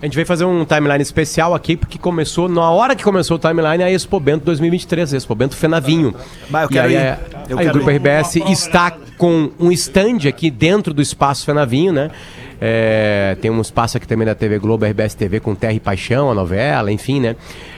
[0.00, 3.38] A gente veio fazer um timeline especial aqui, porque começou, na hora que começou o
[3.40, 6.14] timeline, a Expo Bento 2023, a Expo Bento Fenavinho.
[6.48, 6.96] Bah, eu E quero aí, ir.
[6.96, 7.18] é-
[7.50, 7.94] Eu aí quero o Grupo ir.
[7.96, 12.10] RBS está com um stand aqui dentro do Espaço Fenavinho, né?
[12.60, 16.30] É, tem um espaço aqui também da TV Globo, RBS TV, com Terra e Paixão,
[16.30, 17.36] a novela, enfim, né?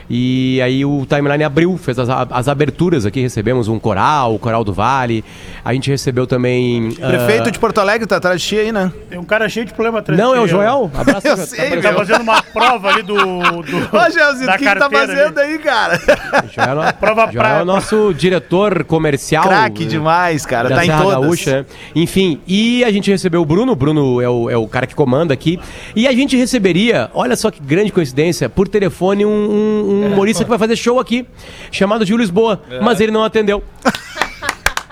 [0.09, 4.63] E aí o timeline abriu, fez as, as aberturas aqui, recebemos um coral, o Coral
[4.63, 5.23] do Vale.
[5.63, 6.95] A gente recebeu também.
[7.01, 8.91] ah, Prefeito de Porto Alegre tá atrás de ti aí, né?
[9.09, 10.89] Tem um cara cheio de problema atrás Não, de é o Joel.
[10.97, 11.47] Abraço, Eu Joel.
[11.47, 11.99] sei, tá meu.
[11.99, 13.15] fazendo uma prova ali do.
[13.15, 13.19] do
[13.95, 15.51] Ô, da o que, que tá fazendo ali.
[15.53, 15.99] aí, cara?
[16.51, 19.43] Joel, é- Prova Joel é pra- o nosso diretor comercial.
[19.47, 20.69] Craque eh, demais, cara.
[20.69, 21.11] da Tá em todas.
[21.21, 21.65] Gaúcha, né?
[21.95, 24.95] Enfim, e a gente recebeu o Bruno, o Bruno é o, é o cara que
[24.95, 25.59] comanda aqui,
[25.95, 30.43] e a gente receberia, olha só que grande coincidência, por telefone um, um- um humorista
[30.43, 31.27] que vai fazer show aqui,
[31.71, 33.63] chamado Gil Lisboa, mas ele não atendeu.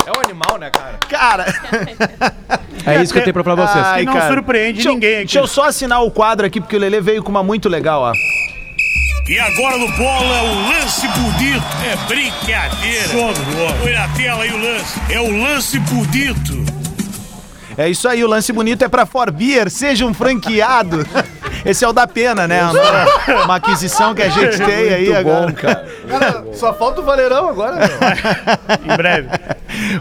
[0.05, 0.97] É um animal, né, cara?
[1.09, 1.45] Cara,
[2.85, 3.85] É isso que eu tenho pra falar pra vocês.
[3.85, 4.33] Ai, Que não cara.
[4.33, 5.23] surpreende deixa eu- ninguém aqui.
[5.25, 8.01] Deixa eu só assinar o quadro aqui, porque o Lelê veio com uma muito legal,
[8.01, 8.13] ó.
[9.29, 11.65] E agora no bola, o lance bonito.
[11.85, 13.09] É brincadeira.
[13.81, 14.99] Põe na tela aí o lance.
[15.11, 16.63] É o lance bonito.
[17.77, 21.05] É isso aí, o lance bonito é pra Forbier, seja um franqueado.
[21.67, 22.61] Esse é o da pena, né?
[22.63, 25.51] Uma, uma aquisição que a gente tem aí agora.
[25.51, 28.93] Cara, só falta o Valerão agora, meu.
[28.93, 29.29] Em breve.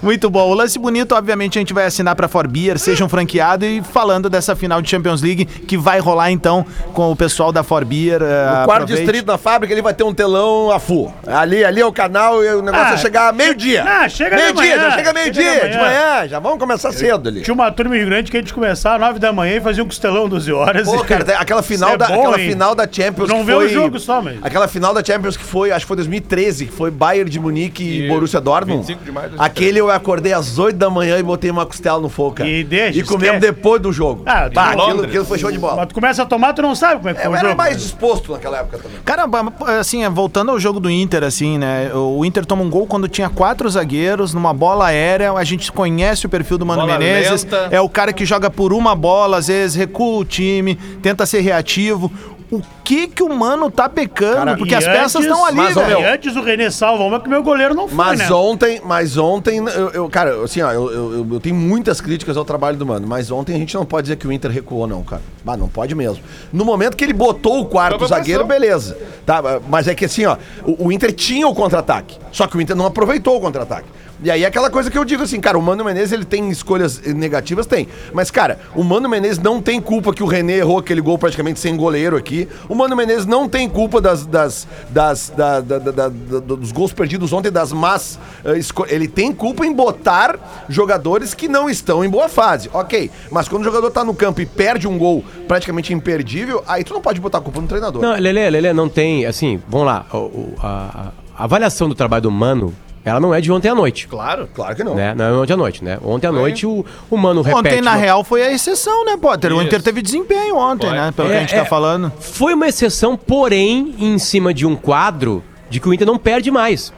[0.02, 0.48] Muito bom.
[0.48, 4.30] O lance bonito, obviamente, a gente vai assinar pra Forbier, seja um franqueado e falando
[4.30, 8.20] dessa final de Champions League que vai rolar então com o pessoal da Forbier.
[8.22, 11.12] O quarto distrito na fábrica, ele vai ter um telão a full.
[11.26, 13.84] Ali, ali é o canal e o negócio Ah, é chegar meio-dia.
[13.84, 16.28] ah, chega Meio-dia, já chega meio-dia, de manhã.
[16.28, 17.42] Já vamos começar cedo ali.
[17.42, 19.86] Tinha uma turma Grande que a gente começava às 9 da manhã e fazia um
[19.86, 20.86] costelão 12 horas.
[20.86, 22.48] Pô, e- cara, aquela final, Isso é da, bom, aquela hein?
[22.50, 23.66] final da Champions Não que vê foi...
[23.66, 26.72] o jogo só, mas- Aquela final da Champions que foi, acho que foi 2013, que
[26.72, 28.80] foi Bayern de Munique e, E Borussia Dortmund.
[28.80, 29.50] 25 de maio de 2013.
[29.66, 32.48] Aquele eu acordei às 8 da manhã e botei uma costela no fogo, cara.
[32.48, 34.22] E deixa, E comemos depois do jogo.
[34.26, 35.04] Ah, bah, aquilo, Londres.
[35.08, 35.76] aquilo foi show de bola.
[35.76, 37.48] Mas tu começa a tomar, tu não sabe como é que foi Eu o era
[37.48, 37.58] jogo.
[37.58, 38.98] mais disposto naquela época também.
[39.04, 41.90] Caramba, assim, é, voltando ao jogo do Inter, assim, né?
[41.94, 45.32] O Inter toma um gol quando tinha quatro zagueiros, numa bola aérea.
[45.32, 47.44] A gente conhece o perfil do Mano Bola Menezes.
[47.44, 47.68] lenta.
[47.70, 51.40] É o cara que joga por uma bola, às vezes recua o time, tenta ser
[51.46, 52.10] reativo.
[52.48, 54.36] O que que o Mano tá pecando?
[54.36, 55.98] Cara, Porque as peças antes- estão ali, mas, velho.
[55.98, 58.30] E antes o René salva uma que meu goleiro não foi, Mas né?
[58.30, 62.44] ontem, mas ontem, eu, eu- cara, assim, ó, eu, eu, eu- tenho muitas críticas ao
[62.44, 65.02] trabalho do Mano, mas ontem a gente não pode dizer que o Inter recuou, não,
[65.02, 65.22] cara.
[65.44, 66.22] Bah, não pode mesmo.
[66.52, 68.60] No momento que ele botou o quarto zagueiro, pressão.
[68.68, 68.96] beleza.
[69.26, 72.60] Tá, mas é que assim, ó, o, o Inter tinha o contra-ataque, só que o
[72.60, 73.88] Inter não aproveitou o contra-ataque.
[74.24, 76.48] E aí é aquela coisa que eu digo assim, cara, o Mano Menezes ele tem
[76.50, 77.66] escolhas negativas?
[77.66, 77.86] Tem.
[78.14, 81.60] Mas, cara, o Mano Menezes não tem culpa que o René errou aquele gol praticamente
[81.60, 82.48] sem goleiro aqui.
[82.68, 87.32] O Mano Menezes não tem culpa das, das, das, da- da- da- dos gols perdidos
[87.32, 88.18] ontem, das más.
[88.56, 92.70] esco- Ele tem culpa em botar jogadores que não estão em boa fase.
[92.72, 93.10] Ok.
[93.30, 96.94] Mas quando o jogador tá no campo e perde um gol praticamente imperdível, aí tu
[96.94, 98.00] não pode botar a culpa no treinador.
[98.00, 102.30] Não, Lelê, Lelê, não tem, assim, vamos lá, o- a, a avaliação do trabalho do
[102.30, 102.72] Mano,
[103.08, 104.08] ela não é de ontem à noite.
[104.08, 104.48] Claro.
[104.52, 104.94] Claro que não.
[104.94, 105.14] Né?
[105.14, 105.98] Não é ontem à noite, né?
[106.04, 107.58] Ontem à noite o, o Mano repete...
[107.60, 109.52] Ontem, na uma- real, foi a exceção, né, Potter?
[109.52, 109.64] O Isso.
[109.66, 110.96] Inter teve desempenho ontem, Foi.
[110.96, 111.12] né?
[111.14, 111.58] Pelo que É, a gente é.
[111.60, 112.12] tá falando.
[112.18, 116.50] Foi uma exceção, porém, em cima de um quadro de que o Inter não perde
[116.50, 116.92] mais.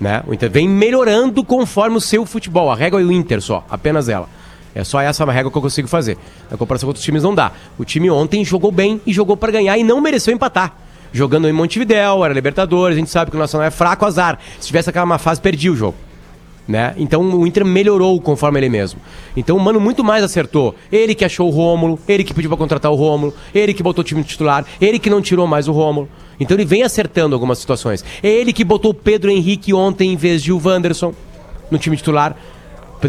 [0.00, 0.22] Né?
[0.26, 2.70] O Inter vem melhorando conforme o seu futebol.
[2.70, 4.28] A regra é o Inter só, apenas ela.
[4.74, 6.16] É só essa a regra que eu consigo fazer.
[6.50, 7.52] Na comparação com outros times não dá.
[7.78, 10.74] O time ontem jogou bem e jogou pra ganhar e não mereceu empatar.
[11.12, 14.38] Jogando em Montevidéu, era Libertadores, a gente sabe que o Nacional é fraco, azar.
[14.58, 15.96] Se tivesse aquela má fase, perdia o jogo.
[16.66, 16.94] Né?
[16.96, 19.00] Então o Inter melhorou conforme ele mesmo.
[19.36, 20.74] Então o Mano muito mais acertou.
[20.90, 24.02] Ele que achou o Rômulo, ele que pediu pra contratar o Rômulo, ele que botou
[24.02, 26.08] o time titular, ele que não tirou mais o Rômulo.
[26.38, 28.04] Então ele vem acertando algumas situações.
[28.22, 31.12] É ele que botou o Pedro Henrique ontem em vez de o Wanderson
[31.70, 32.36] no time titular.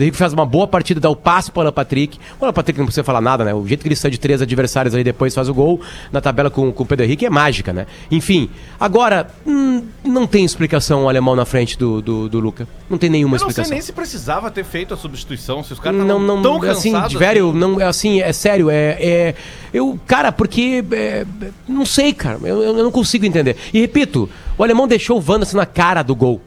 [0.02, 2.18] Henrique faz uma boa partida, dá o passe para o Alan Patrick.
[2.40, 3.54] O Alan Patrick não precisa falar nada, né?
[3.54, 6.50] O jeito que ele sai de três adversários aí depois faz o gol na tabela
[6.50, 7.86] com, com o Pedro Henrique é mágica, né?
[8.12, 12.68] Enfim, agora, hum, não tem explicação o alemão na frente do, do, do Luca.
[12.90, 13.72] Não tem nenhuma Eu não sei explicação.
[13.74, 17.18] nem se precisava ter feito a substituição, se os caras Não, não, tão assim, cansados.
[17.18, 19.36] velho, não, é assim, é sério, é, é
[19.74, 21.26] eu, cara, porque, é,
[21.68, 23.56] não sei, cara, eu, eu não consigo entender.
[23.74, 26.42] E repito, o alemão deixou o Wanderson na cara do gol,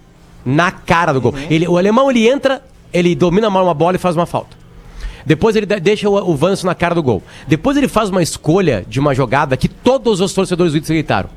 [0.44, 1.34] na cara do gol.
[1.50, 4.56] Ele, o alemão, ele entra, ele domina mal uma bola e faz uma falta.
[5.24, 7.22] Depois ele de- deixa o, o Wanderson na cara do gol.
[7.48, 11.28] Depois ele faz uma escolha de uma jogada que todos os torcedores do Inter gritaram.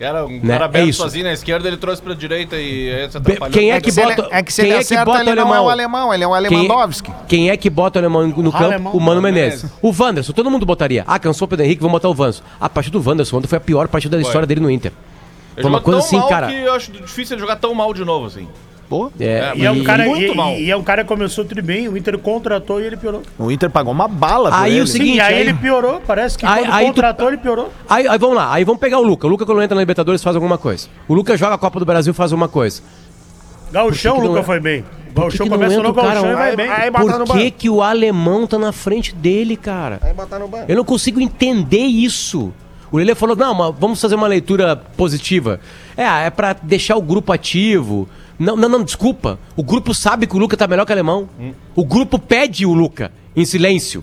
[0.00, 0.52] Era um Né?
[0.52, 1.02] cara É aberto isso.
[1.02, 3.52] sozinho na esquerda, ele trouxe pra direita e aí se atrapalhou.
[3.52, 5.18] Quem é que se ele- bota, é que se quem ele é que acerta, bota
[5.18, 5.64] o ele não é alemão?
[5.66, 7.12] o alemão, ele é o Quem- Lewandowski.
[7.26, 8.64] Quem é que bota o alemão no campo?
[8.64, 9.64] Alemão, o Mano Menezes.
[9.64, 9.78] Menezes.
[9.82, 11.02] O Wanderson, todo mundo botaria.
[11.04, 12.44] Ah, cansou o Pedro Henrique, vamos botar o Wanderson.
[12.60, 14.92] A partida do Wanderson ontem foi a pior partida da história dele no Inter.
[15.56, 16.46] Ele Foi uma coisa tão assim, mal cara.
[16.46, 18.46] que eu acho difícil ele jogar tão mal de novo, assim.
[19.20, 20.50] É, E é um cara, muito e, mal.
[20.52, 23.22] e é um cara que começou tudo bem, o Inter contratou e ele piorou.
[23.38, 24.80] O Inter pagou uma bala por Aí ele.
[24.80, 27.36] o seguinte, Sim, aí, aí- ele piorou, parece que Aí- quando aí tu- contratou ele
[27.38, 27.72] piorou.
[27.88, 29.26] Aí, aí vamos lá, aí vamos pegar o Luca.
[29.26, 30.88] O Luca, quando entra na Libertadores, faz alguma coisa.
[31.06, 32.82] O Luca joga a Copa do Brasil, faz alguma coisa.
[33.70, 34.82] Gauchão, Por o Luca não é- foi bem.
[34.82, 36.68] Que Gauchão que começa no cara Gauchão e vai bem.
[36.70, 37.32] aí Por banco.
[37.32, 39.98] que, que o alemão tá na frente dele, cara?
[40.02, 40.64] Aí botar no banco.
[40.68, 42.52] Eu não consigo entender isso.
[42.90, 45.60] O Lele falou, não, mas vamos fazer uma leitura positiva.
[45.96, 48.08] É, é pra deixar o grupo ativo.
[48.38, 49.38] Não, não, não, desculpa.
[49.56, 51.28] O grupo sabe que o Luca tá melhor que o alemão.
[51.74, 54.02] O grupo pede o Luca em silêncio.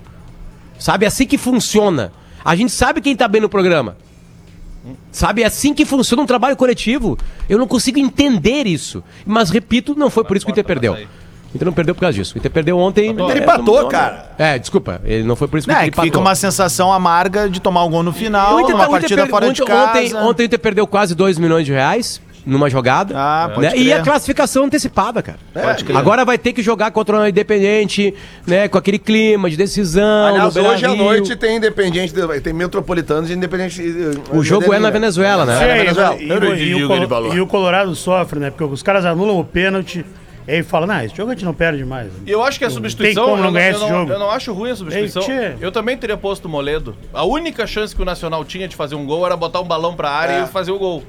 [0.77, 1.05] Sabe?
[1.05, 2.11] É assim que funciona.
[2.43, 3.95] A gente sabe quem tá bem no programa.
[5.11, 5.41] Sabe?
[5.41, 7.17] É assim que funciona um trabalho coletivo.
[7.49, 9.03] Eu não consigo entender isso.
[9.25, 10.93] Mas, repito, não foi por isso que o Inter perdeu.
[10.93, 10.97] O
[11.55, 12.35] Inter não perdeu por causa disso.
[12.35, 13.09] O Inter perdeu ontem.
[13.11, 14.35] Ele é, empatou, não- cara.
[14.37, 15.01] É, desculpa.
[15.05, 16.11] Ele não foi por isso que É, o que Inter empatou.
[16.11, 18.97] fica uma sensação amarga de tomar um gol no final, O Inter numa tá- o
[18.97, 19.89] Inter partida per- fora de ontem, casa.
[19.99, 23.13] Ontem, ontem o Inter perdeu quase 2 milhões de reais numa jogada.
[23.17, 23.77] Ah, pode né?
[23.77, 25.39] E a classificação antecipada, cara.
[25.53, 25.97] Pode crer.
[25.97, 28.13] Agora vai ter que jogar contra o Independente,
[28.45, 28.67] né?
[28.67, 30.27] Com aquele clima de decisão.
[30.27, 33.81] Aliás, no hoje à noite tem Independente, tem Metropolitanos e Independente.
[34.31, 35.57] O jogo é na Venezuela, né?
[35.57, 36.15] Sim, Venezuela.
[36.17, 36.23] e,
[36.69, 37.35] e o o que ele Colo- falou.
[37.35, 38.51] e o Colorado sofre, né?
[38.51, 40.05] Porque os caras anulam o pênalti
[40.47, 42.11] e aí fala, não, esse jogo a gente não perde mais.
[42.25, 43.25] E eu acho que a substituição.
[43.25, 44.11] como não ganhar eu esse não, jogo.
[44.11, 45.23] eu não acho ruim a substituição.
[45.27, 46.95] Ei, eu também teria posto o Moledo.
[47.11, 49.95] A única chance que o Nacional tinha de fazer um gol era botar um balão
[49.95, 50.43] pra área É.
[50.43, 51.03] e fazer o gol.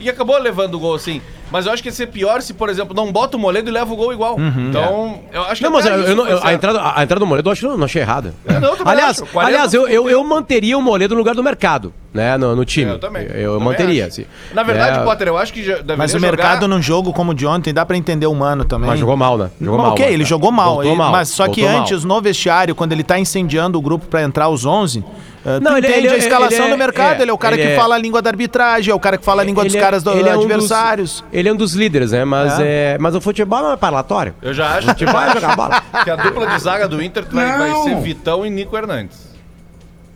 [0.00, 1.20] E acabou levando o gol assim.
[1.50, 3.72] Mas eu acho que ia ser pior se, por exemplo, não bota o Moledo e
[3.72, 4.36] leva o gol igual.
[4.38, 7.48] Então, eu acho que Não, mas eu, eu não- a, entrada, a entrada do Moledo
[7.48, 8.34] eu acho, não achei errada.
[8.60, 9.26] não, eu aliás, acho.
[9.32, 12.36] 40 aliás eu, eu, eu manteria o Moledo no lugar do mercado, né?
[12.38, 12.90] No, no time.
[12.92, 13.24] Eu também.
[13.26, 14.06] Eu, eu Também manteria.
[14.06, 14.24] assim.
[14.54, 17.32] Na verdade, É, Potter, eu acho que já Mas o jogar- mercado num jogo como
[17.32, 18.88] o de ontem dá pra entender o Mano também.
[18.88, 19.50] Mas jogou mal, né?
[19.60, 19.92] Jogou Mas mal.
[19.94, 20.28] ok, né, ele cara?
[20.28, 21.78] jogou mal, ele- mal, mas só que mal.
[21.80, 25.04] antes, no vestiário, quando ele tá incendiando o grupo pra entrar os 11, uh,
[25.42, 27.38] tu Não, ele- entende ele- a escalação ele é- do mercado, é, ele é o
[27.38, 29.64] cara que é- fala a língua da arbitragem, é o cara que fala a língua
[29.64, 31.24] dos é- caras do, ele é um dos- adversários.
[31.40, 32.24] Ele é um dos líderes, né?
[32.24, 32.96] Mas, é.
[33.00, 34.34] mas o futebol não é parlatório.
[34.40, 35.82] Eu já acho que Vai jogar bola.
[36.04, 37.84] que a dupla de zaga do Inter vai, vai Não.
[37.84, 39.28] ser Vitão e Nico Hernandes.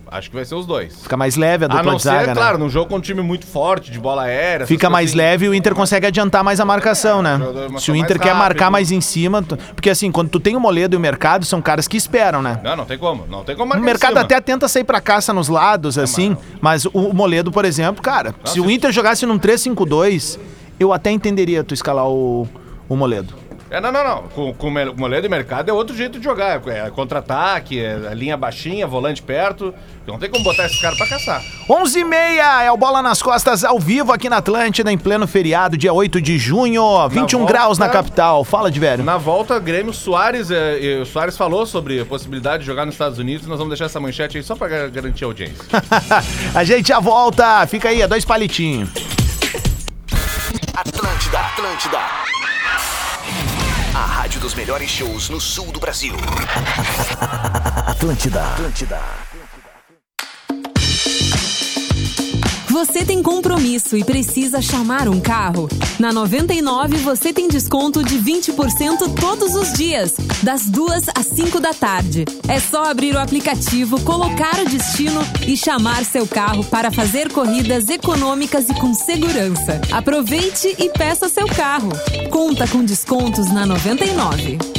[0.06, 1.02] Acho que vai ser os dois.
[1.02, 2.34] Fica mais leve a A dupla não de zaga, ser, né?
[2.34, 4.64] claro, num jogo com um time muito forte, de bola aérea.
[4.64, 5.18] Fica mais assim.
[5.18, 7.36] leve e o Inter consegue adiantar mais a marcação, né?
[7.68, 8.38] mais- Se o Inter quer rápido.
[8.38, 11.44] marcar mais em cima, tu- porque assim, quando tu tem o Moledo e o Mercado,
[11.44, 12.60] são caras que esperam, né?
[12.62, 13.26] Não, não tem como.
[13.26, 14.20] Não tem como O marcar em mercado cima.
[14.20, 18.60] até tenta sair pra caça nos lados, assim, mas o Moledo, por exemplo, cara, se
[18.60, 20.38] o se- Inter jogasse num 3-5-2,
[20.78, 22.48] eu até entenderia tu escalar o,
[22.88, 23.44] o Moledo.
[23.70, 24.22] É, não, não, não.
[24.28, 26.60] Com, com o Moledo e Mercado é outro jeito de jogar.
[26.68, 29.74] É contra-ataque, é a linha baixinha, volante perto.
[30.06, 31.42] Não tem como botar esses caras pra caçar.
[31.68, 35.26] 11 h 30 é o Bola nas Costas ao vivo aqui na Atlântida, em pleno
[35.26, 38.44] feriado, dia 8 de junho, 21 volta- graus na capital.
[38.44, 39.02] Fala de velho.
[39.02, 42.94] Na volta, Grêmio Soares, é, e o Soares falou sobre a possibilidade de jogar nos
[42.94, 43.44] Estados Unidos.
[43.48, 45.64] Nós vamos deixar essa manchete aí só pra gar- garantir a audiência.
[46.54, 48.90] a gente já volta, fica aí, é dois palitinhos.
[51.14, 51.98] Atlântida, Atlântida.
[53.94, 56.16] A rádio dos melhores shows no sul do Brasil.
[57.86, 59.00] Atlântida, Atlântida.
[62.74, 65.68] Você tem compromisso e precisa chamar um carro?
[65.96, 71.72] Na 99 você tem desconto de 20% todos os dias, das 2 às 5 da
[71.72, 72.24] tarde.
[72.48, 77.88] É só abrir o aplicativo, colocar o destino e chamar seu carro para fazer corridas
[77.88, 79.80] econômicas e com segurança.
[79.92, 81.90] Aproveite e peça seu carro.
[82.28, 84.73] Conta com descontos na 99.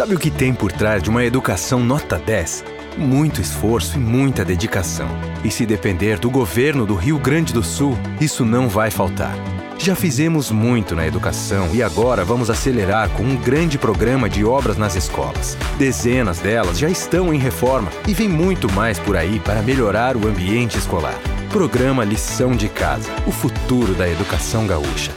[0.00, 2.64] Sabe o que tem por trás de uma educação nota 10?
[2.96, 5.06] Muito esforço e muita dedicação.
[5.44, 9.34] E se depender do governo do Rio Grande do Sul, isso não vai faltar.
[9.78, 14.78] Já fizemos muito na educação e agora vamos acelerar com um grande programa de obras
[14.78, 15.54] nas escolas.
[15.76, 20.26] Dezenas delas já estão em reforma e vem muito mais por aí para melhorar o
[20.26, 21.20] ambiente escolar.
[21.50, 25.12] Programa Lição de Casa, o futuro da educação gaúcha.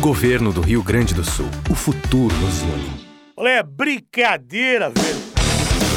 [0.00, 3.07] Governo do Rio Grande do Sul, o futuro nos une.
[3.40, 5.27] Olha, é brincadeira, velho.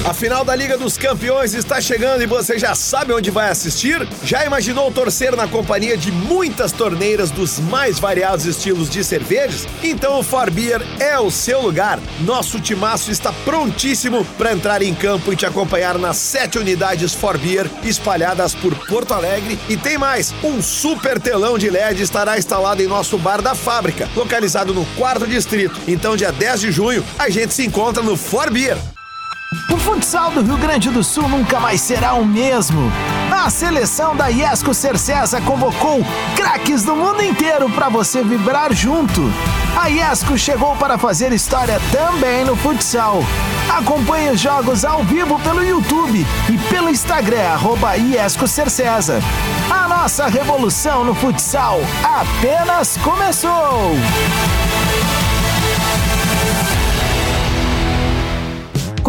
[0.04, 4.08] A final da Liga dos Campeões está chegando e você já sabe onde vai assistir?
[4.24, 9.68] Já imaginou torcer na companhia de muitas torneiras dos mais variados estilos de cervejas?
[9.84, 12.00] Então o For Beer é o seu lugar.
[12.22, 17.38] Nosso timaço está prontíssimo para entrar em campo e te acompanhar nas sete unidades For
[17.38, 19.60] Beer espalhadas por Porto Alegre.
[19.70, 24.10] E tem mais, um super telão de LED estará instalado em nosso bar da fábrica,
[24.16, 25.80] localizado no quarto distrito.
[25.88, 28.78] Então dia 10 de junho a gente se encontra no For Beer.
[29.74, 32.92] O futsal do Rio Grande do Sul nunca mais será o mesmo.
[33.32, 36.06] A seleção da Iesco Cercesa convocou
[36.36, 39.22] craques do mundo inteiro para você vibrar junto.
[39.76, 43.24] A Iesco chegou para fazer história também no futsal.
[43.70, 49.20] Acompanhe os jogos ao vivo pelo YouTube e pelo Instagram, arroba Iesco Cercesa.
[49.70, 53.96] A nossa revolução no futsal apenas começou!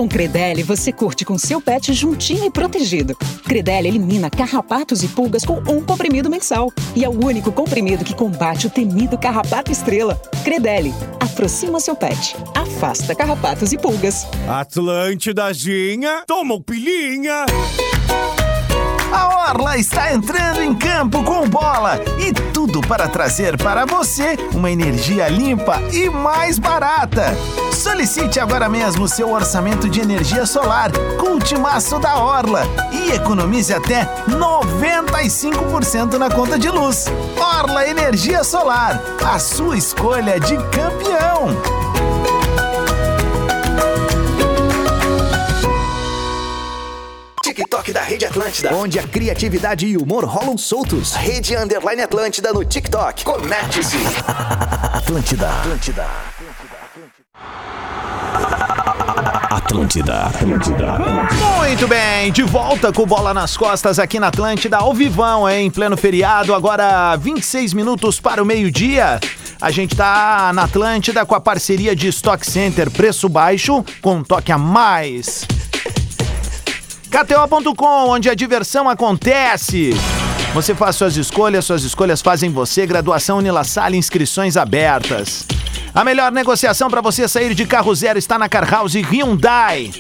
[0.03, 3.17] Com Credelli, você curte com seu pet juntinho e protegido.
[3.45, 6.73] Credelli elimina carrapatos e pulgas com um comprimido mensal.
[6.97, 10.21] E é o único comprimido que combate o temido carrapato estrela.
[10.43, 12.35] Credelli, aproxima seu pet.
[12.53, 14.27] Afasta carrapatos e pulgas.
[14.49, 17.47] Atlântidazinha, toma o pilinha.
[19.13, 24.71] A Orla está entrando em campo com bola e tudo para trazer para você uma
[24.71, 27.37] energia limpa e mais barata.
[27.73, 33.75] Solicite agora mesmo seu orçamento de energia solar com o Timaço da Orla e economize
[33.75, 37.07] até 95% na conta de luz.
[37.37, 42.12] Orla Energia Solar, a sua escolha de campeão.
[47.53, 48.75] TikTok da Rede Atlântida.
[48.75, 51.15] Onde a criatividade e o humor rolam soltos.
[51.15, 53.25] Rede Underline Atlântida no TikTok.
[53.25, 53.99] Conecte-se.
[54.91, 55.51] Atlântida.
[55.51, 56.07] Atlântida.
[59.51, 60.23] Atlântida.
[60.23, 60.99] Atlântida.
[61.59, 65.67] Muito bem, de volta com bola nas costas aqui na Atlântida, ao vivão, hein?
[65.67, 69.21] Em pleno feriado, agora 26 minutos para o meio-dia.
[69.61, 74.25] A gente tá na Atlântida com a parceria de Stock Center, preço baixo com um
[74.25, 75.47] toque a mais.
[77.13, 79.91] KTO.com, onde a diversão acontece.
[80.55, 82.87] Você faz suas escolhas, suas escolhas fazem você.
[82.87, 85.47] Graduação Unila inscrições abertas.
[85.95, 89.91] A melhor negociação para você sair de carro zero está na Car House Hyundai.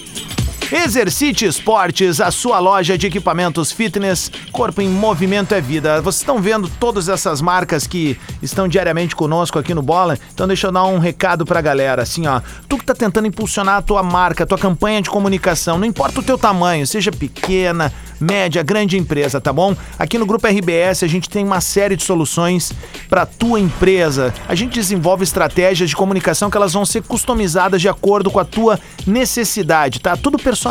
[0.73, 4.33] Exercite Esportes, a sua loja de equipamentos fitness.
[4.51, 6.01] Corpo em movimento é vida.
[6.01, 10.19] Vocês estão vendo todas essas marcas que estão diariamente conosco aqui no Bola?
[10.33, 12.41] Então deixa eu dar um recado pra galera, assim, ó.
[12.67, 16.21] Tu que tá tentando impulsionar a tua marca, a tua campanha de comunicação, não importa
[16.21, 19.77] o teu tamanho, seja pequena, média, grande empresa, tá bom?
[19.99, 22.73] Aqui no Grupo RBS a gente tem uma série de soluções
[23.11, 24.33] para tua empresa.
[24.49, 28.45] A gente desenvolve estratégias de comunicação que elas vão ser customizadas de acordo com a
[28.45, 30.17] tua necessidade, tá?
[30.17, 30.62] Tudo personalizado,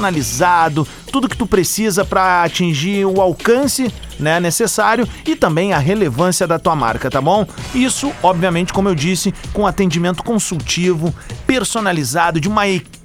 [1.12, 6.60] tudo que tu precisa para atingir o alcance né, necessário e também a relevância da
[6.60, 7.46] tua marca, tá bom?
[7.74, 11.14] Isso, obviamente, como eu disse, com atendimento consultivo,
[11.46, 13.01] personalizado, de uma equipe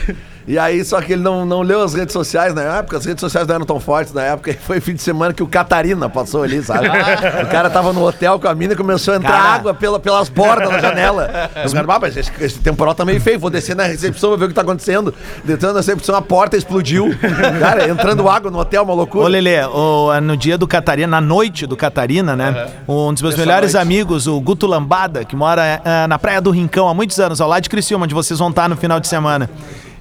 [0.47, 3.21] E aí, só que ele não, não leu as redes sociais na época, as redes
[3.21, 6.09] sociais não eram tão fortes na época, e foi fim de semana que o Catarina
[6.09, 6.89] passou ali, sabe?
[6.89, 9.55] o cara tava no hotel com a mina e começou a entrar Cara.
[9.55, 11.51] água pela, pelas bordas da janela.
[11.65, 14.39] Os caras, ah, mas esse, esse temporal tá meio feio, vou descer na recepção pra
[14.39, 15.15] ver o que tá acontecendo.
[15.45, 17.11] Descendo na recepção, a porta explodiu.
[17.61, 19.25] Cara, entrando água no hotel, uma loucura.
[19.25, 22.69] Ô, Lelê, o- no dia do Catarina, na noite do Catarina, né?
[22.89, 23.83] Um dos meus Essa melhores noite.
[23.83, 27.49] amigos, o Guto Lambada, que mora eh, na Praia do Rincão há muitos anos, ao
[27.49, 29.49] lado de Criciúma, onde vocês vão estar no final de semana.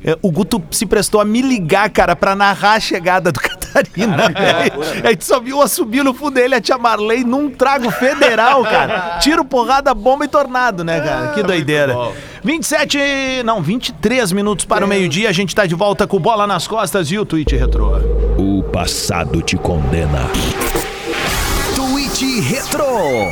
[0.04, 4.30] Eh, O Guto se prestou a me ligar, cara, pra narrar a chegada do Catarina.
[4.30, 5.06] velho.
[5.06, 8.64] A gente só viu o assobio no fundo dele, a tia Marley, num trago federal,
[8.64, 9.18] cara.
[9.22, 11.28] Tiro, porrada, bomba e tornado, né, cara?
[11.34, 11.96] Que doideira.
[12.44, 12.98] 27,
[13.46, 17.12] não, 23 minutos para o meio-dia, a gente tá de volta com bola nas costas
[17.12, 17.92] e o tweet retrô.
[18.38, 20.30] O passado te condena.
[22.20, 22.84] Hit Retro.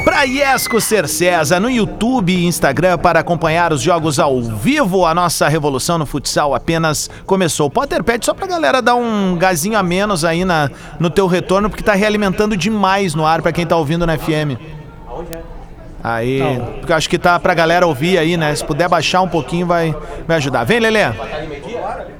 [0.05, 5.05] Pra Iesco Cercesa no YouTube e Instagram para acompanhar os jogos ao vivo.
[5.05, 7.69] A nossa revolução no futsal apenas começou.
[7.69, 10.71] Potter pede só pra galera dar um gazinho a menos aí na,
[11.01, 14.55] no teu retorno, porque tá realimentando demais no ar pra quem tá ouvindo na FM.
[16.01, 16.39] Aí,
[16.79, 18.55] porque eu acho que tá pra galera ouvir aí, né?
[18.55, 19.93] Se puder baixar um pouquinho, vai,
[20.25, 20.63] vai ajudar.
[20.63, 21.11] Vem, Lelê.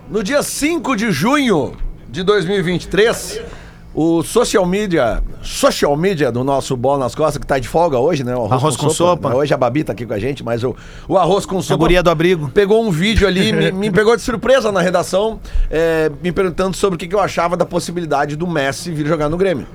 [0.09, 1.77] No dia 5 de junho
[2.09, 3.39] de 2023,
[3.97, 8.23] o social media, social media do nosso Bola nas Costas, que tá de folga hoje,
[8.23, 8.35] né?
[8.35, 9.29] O Arroz com sopa.
[9.29, 9.35] né?
[9.35, 10.75] Hoje a Babi tá aqui com a gente, mas o,
[11.07, 11.79] o Arroz com sopa...
[11.79, 12.47] guria do abrigo.
[12.47, 16.95] Pegou um vídeo ali, me, me pegou de surpresa na redação, é, me perguntando sobre
[16.95, 19.65] o que, que eu achava da possibilidade do Messi vir jogar no Grêmio.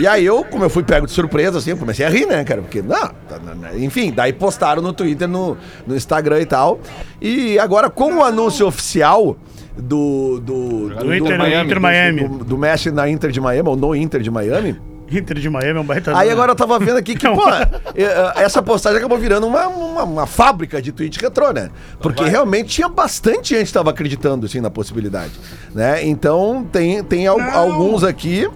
[0.00, 2.42] E aí eu, como eu fui pego de surpresa, assim, eu comecei a rir, né,
[2.44, 2.62] cara?
[2.62, 5.54] Porque, não, tá, não, enfim, daí postaram no Twitter, no,
[5.86, 6.80] no Instagram e tal.
[7.20, 9.36] E agora, com o anúncio oficial
[9.76, 10.40] do...
[10.40, 12.28] Do, Do Inter- Inter Miami.
[12.28, 14.76] Do, do Messi na Inter de Miami, ou no Inter de Miami...
[15.08, 16.18] Inter de Miami é um baita.
[16.18, 19.68] Aí agora eu tava vendo aqui que, pô, eh, eh, essa postagem acabou virando uma,
[19.68, 21.70] uma, uma fábrica de tweet retrô, né?
[22.00, 25.30] Porque realmente tinha bastante gente que tava acreditando, assim, na possibilidade,
[25.72, 26.04] né?
[26.04, 28.48] Então, tem, tem al- alguns aqui,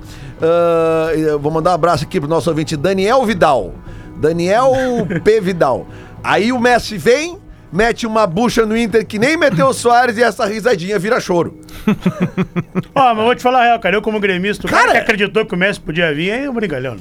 [1.31, 3.73] eu vou mandar um abraço aqui pro nosso ouvinte, Daniel Vidal.
[4.17, 4.73] Daniel
[5.23, 5.41] P.
[5.41, 5.87] Vidal.
[6.23, 7.39] Aí o Messi vem,
[7.73, 11.59] mete uma bucha no Inter que nem meteu o Soares e essa risadinha vira choro.
[12.95, 13.97] Ó, mas eu vou te falar a real, cara.
[13.97, 16.55] Eu, como gremista, o cara, que acreditou que o Messi podia vir, aí é um
[16.55, 17.01] brigalhão, né?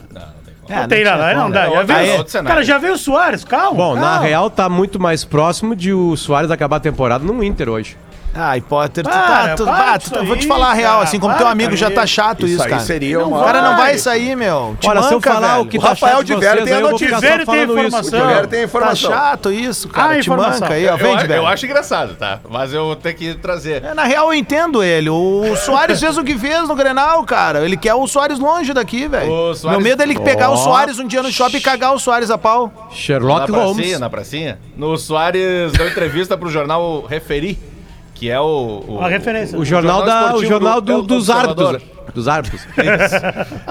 [0.69, 1.67] Não, É, tem não nada, aí não como, dá.
[1.67, 1.73] né?
[1.75, 2.49] Já veio, outro cenário.
[2.49, 3.75] cara, já veio o Soares, calma.
[3.75, 4.19] Bom, na calma.
[4.25, 7.97] real tá muito mais próximo de o Soares acabar a temporada no Inter hoje.
[8.33, 9.55] Ai, Potter, tu Para, tá.
[9.55, 11.43] Tu, para bah, disso tu- vou te aí, falar a real, cara, assim, como para,
[11.43, 12.81] teu amigo já tá chato isso isso, aí cara.
[12.81, 13.97] seria Não, uma- O cara não vai.
[13.97, 14.77] sair, meu.
[14.79, 15.61] Te Olha, se eu manca, falar velho.
[15.63, 16.91] o que O tá Rafael chato de de Vera vocês, tem a aí eu vou
[16.99, 17.15] notícia.
[17.17, 17.79] ficar só tem falando isso.
[17.87, 18.19] informação.
[18.19, 19.11] O Tiver tem Tá informação.
[19.11, 20.09] chato isso, cara.
[20.09, 20.61] Ah, te informação.
[20.61, 20.91] manca aí, ó.
[20.91, 21.47] Eu, Vem, eu velho.
[21.47, 22.39] acho engraçado, tá?
[22.49, 23.83] Mas eu vou ter que trazer.
[23.83, 25.09] É, Na real, eu entendo ele.
[25.09, 27.65] O Soares fez o que fez no Grenal, cara.
[27.65, 29.29] Ele quer o Soares longe daqui, velho.
[29.31, 31.93] O Soares- Meu medo é ele pegar o Soares um dia no shopping e cagar
[31.93, 32.71] o Soares a pau.
[32.89, 33.99] Na Sherlock pracinha, Holmes.
[33.99, 34.59] na pracinha.
[34.77, 37.57] No Soares deu entrevista pro jornal Referi,
[38.19, 38.83] que é o.
[38.87, 39.57] o A referência.
[39.57, 41.75] O jornal, da, o jornal do- El dos Observador.
[41.75, 41.99] árbitros.
[42.13, 42.67] Dos árbitros.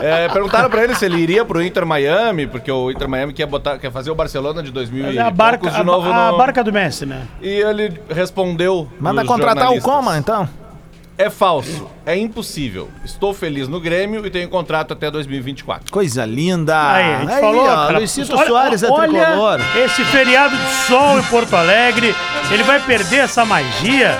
[0.00, 3.46] É, perguntaram pra ele se ele iria pro Inter Miami, porque o Inter Miami quer,
[3.46, 6.30] botar, quer fazer o Barcelona de 2000 É e a barca, a, de novo a
[6.30, 7.22] no- barca do Messi, né?
[7.42, 8.88] E ele respondeu.
[9.00, 9.80] Manda contratar o.
[9.80, 10.48] Coma, então.
[11.20, 12.88] É falso, é impossível.
[13.04, 15.90] Estou feliz no Grêmio e tenho contrato até 2024.
[15.92, 16.92] Coisa linda.
[16.92, 17.98] Aí, a gente falou, ó, cara.
[17.98, 19.60] Luizito Olha- Soares é olha tricolor.
[19.84, 22.14] Esse feriado de sol em Porto Alegre,
[22.52, 24.16] ele vai perder essa magia.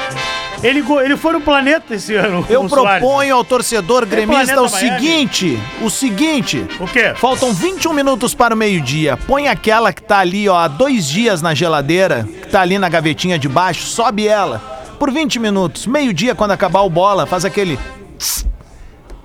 [0.61, 2.45] Ele, ele foi no planeta esse ano.
[2.51, 2.99] Eu o Soares.
[2.99, 4.99] proponho ao torcedor gremista Planeta o Miami.
[5.01, 6.67] seguinte, o seguinte.
[6.81, 7.13] O quê?
[7.15, 9.17] Faltam 21 minutos para o meio-dia.
[9.17, 12.89] Põe aquela que tá ali, ó, há dois dias na geladeira, que tá ali na
[12.89, 14.78] gavetinha de baixo, sobe ela.
[14.99, 15.87] Por 20 minutos.
[15.87, 17.79] Meio-dia, quando acabar o bola, faz aquele.
[18.19, 18.47] tss,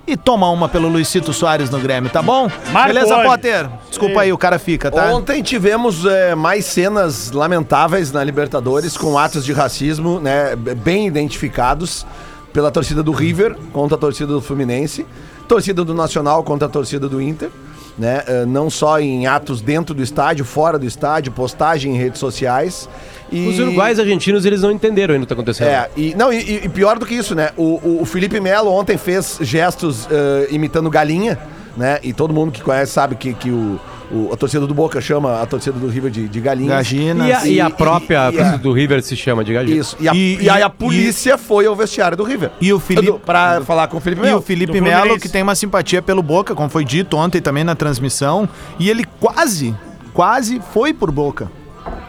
[0.06, 2.48] E toma uma pelo Luizito Soares no Grêmio, tá bom?
[2.70, 3.26] Marco Beleza, hoje.
[3.26, 3.70] Potter?
[3.88, 5.12] Desculpa aí, o cara fica, tá?
[5.12, 12.06] Ontem tivemos é, mais cenas lamentáveis na Libertadores com atos de racismo, né, bem identificados
[12.52, 15.04] pela torcida do River contra a torcida do Fluminense,
[15.48, 17.50] torcida do Nacional contra a torcida do Inter,
[17.98, 22.20] né, eh, não só em atos dentro do estádio, fora do estádio, postagem em redes
[22.20, 22.88] sociais.
[23.36, 23.48] E...
[23.48, 25.68] Os uruguais e argentinos, eles não entenderam ainda o que tá acontecendo.
[25.68, 27.50] É, e, não, e, e pior do que isso, né?
[27.56, 31.38] O, o- o Felipe Melo ontem fez gestos eh, imitando galinha,
[31.76, 31.98] né?
[32.02, 33.80] E todo mundo que conhece sabe que, que o,
[34.12, 36.68] o- a torcida do Boca chama a torcida do River de, de galinha.
[36.70, 37.26] Gagina.
[37.28, 39.80] E a, e a própria e- e- torcida do River se chama de galinha.
[39.80, 39.96] Isso.
[39.98, 42.50] E, a, E- e, aí a e- polícia foi ao vestiário do River.
[42.60, 43.06] E o Felipe.
[43.06, 44.38] Do- Pra falar com o Felipe E Melo.
[44.38, 47.64] o Felipe do Melo, que tem uma simpatia pelo Boca, como foi dito ontem também
[47.64, 48.48] na transmissão.
[48.78, 49.74] E ele quase,
[50.12, 51.50] quase foi por Boca.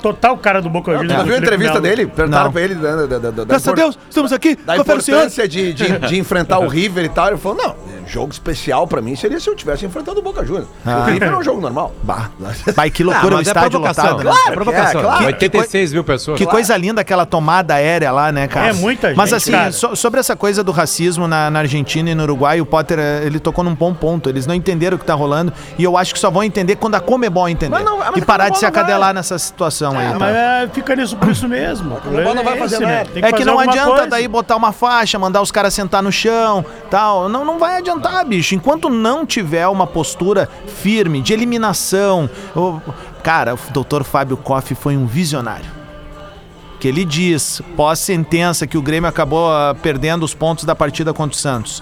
[0.06, 1.12] Total cara do Boca Juniors.
[1.14, 2.06] já viu a entrevista dele?
[2.06, 4.56] Perguntaram pra ele da, da, da, Graças a Deus, estamos aqui.
[4.56, 7.30] da o importância de, de, de enfrentar o River e tal.
[7.30, 7.76] Ele falou, não,
[8.06, 10.68] jogo especial pra mim seria se eu tivesse enfrentado o Boca Juniors.
[10.86, 11.92] O River é um jogo normal.
[12.04, 12.30] Bah.
[12.76, 14.04] Vai, que Ah, loucura o mas é estádio provocação.
[14.18, 14.18] lotado.
[14.24, 14.32] né?
[14.32, 15.02] Claro é provocação.
[15.02, 15.26] claro.
[15.26, 16.38] 86 mil pessoas.
[16.38, 18.68] Que coisa linda aquela tomada aérea lá, né, cara?
[18.70, 19.72] É muita Mas gente, assim, cara.
[19.72, 23.24] so- sobre essa coisa do racismo na, na Argentina e no Uruguai, o Potter, eh,
[23.26, 24.30] ele tocou num bom ponto.
[24.30, 26.94] Eles não entenderam o que tá rolando e eu acho que só vão entender quando
[26.94, 27.72] a Comebol entender.
[27.76, 30.08] Mas não- mas e parar de se acadelar nessa situação aí.
[30.08, 30.20] Ah, tá?
[30.20, 31.96] mas é, fica nisso por isso mesmo.
[31.96, 33.10] O problema não vai é fazer esse, nada.
[33.12, 34.08] Tem É que não adianta coisa.
[34.08, 37.28] daí botar uma faixa, mandar os caras sentar no chão, tal.
[37.30, 38.56] Não, não vai adiantar, bicho.
[38.56, 42.30] Enquanto não tiver uma postura firme de eliminação.
[42.56, 42.80] o-
[43.24, 45.66] Cara, o doutor Fábio Koff foi um visionário.
[46.80, 51.36] Que ele diz, pós-sentença, que o Grêmio acabou ah, perdendo os pontos da partida contra
[51.36, 51.82] o Santos.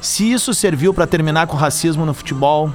[0.00, 2.72] Se isso serviu pra terminar com o racismo no futebol,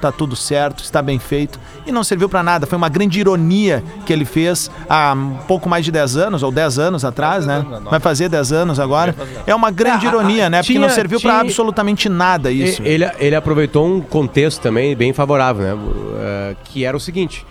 [0.00, 1.58] tá tudo certo, está bem feito.
[1.86, 2.66] E não serviu pra nada.
[2.66, 6.50] Foi uma grande ironia que ele fez há um pouco mais de 10 anos, ou
[6.50, 7.64] 10 anos atrás, né?
[7.90, 9.14] Vai fazer 10 anos agora.
[9.46, 10.62] É uma grande ironia, né?
[10.62, 12.82] Porque não serviu pra tinha- absolutamente nada isso.
[12.82, 15.74] Ele, ele aproveitou um contexto também bem favorável, né?
[15.74, 17.44] Uh, que era o seguinte: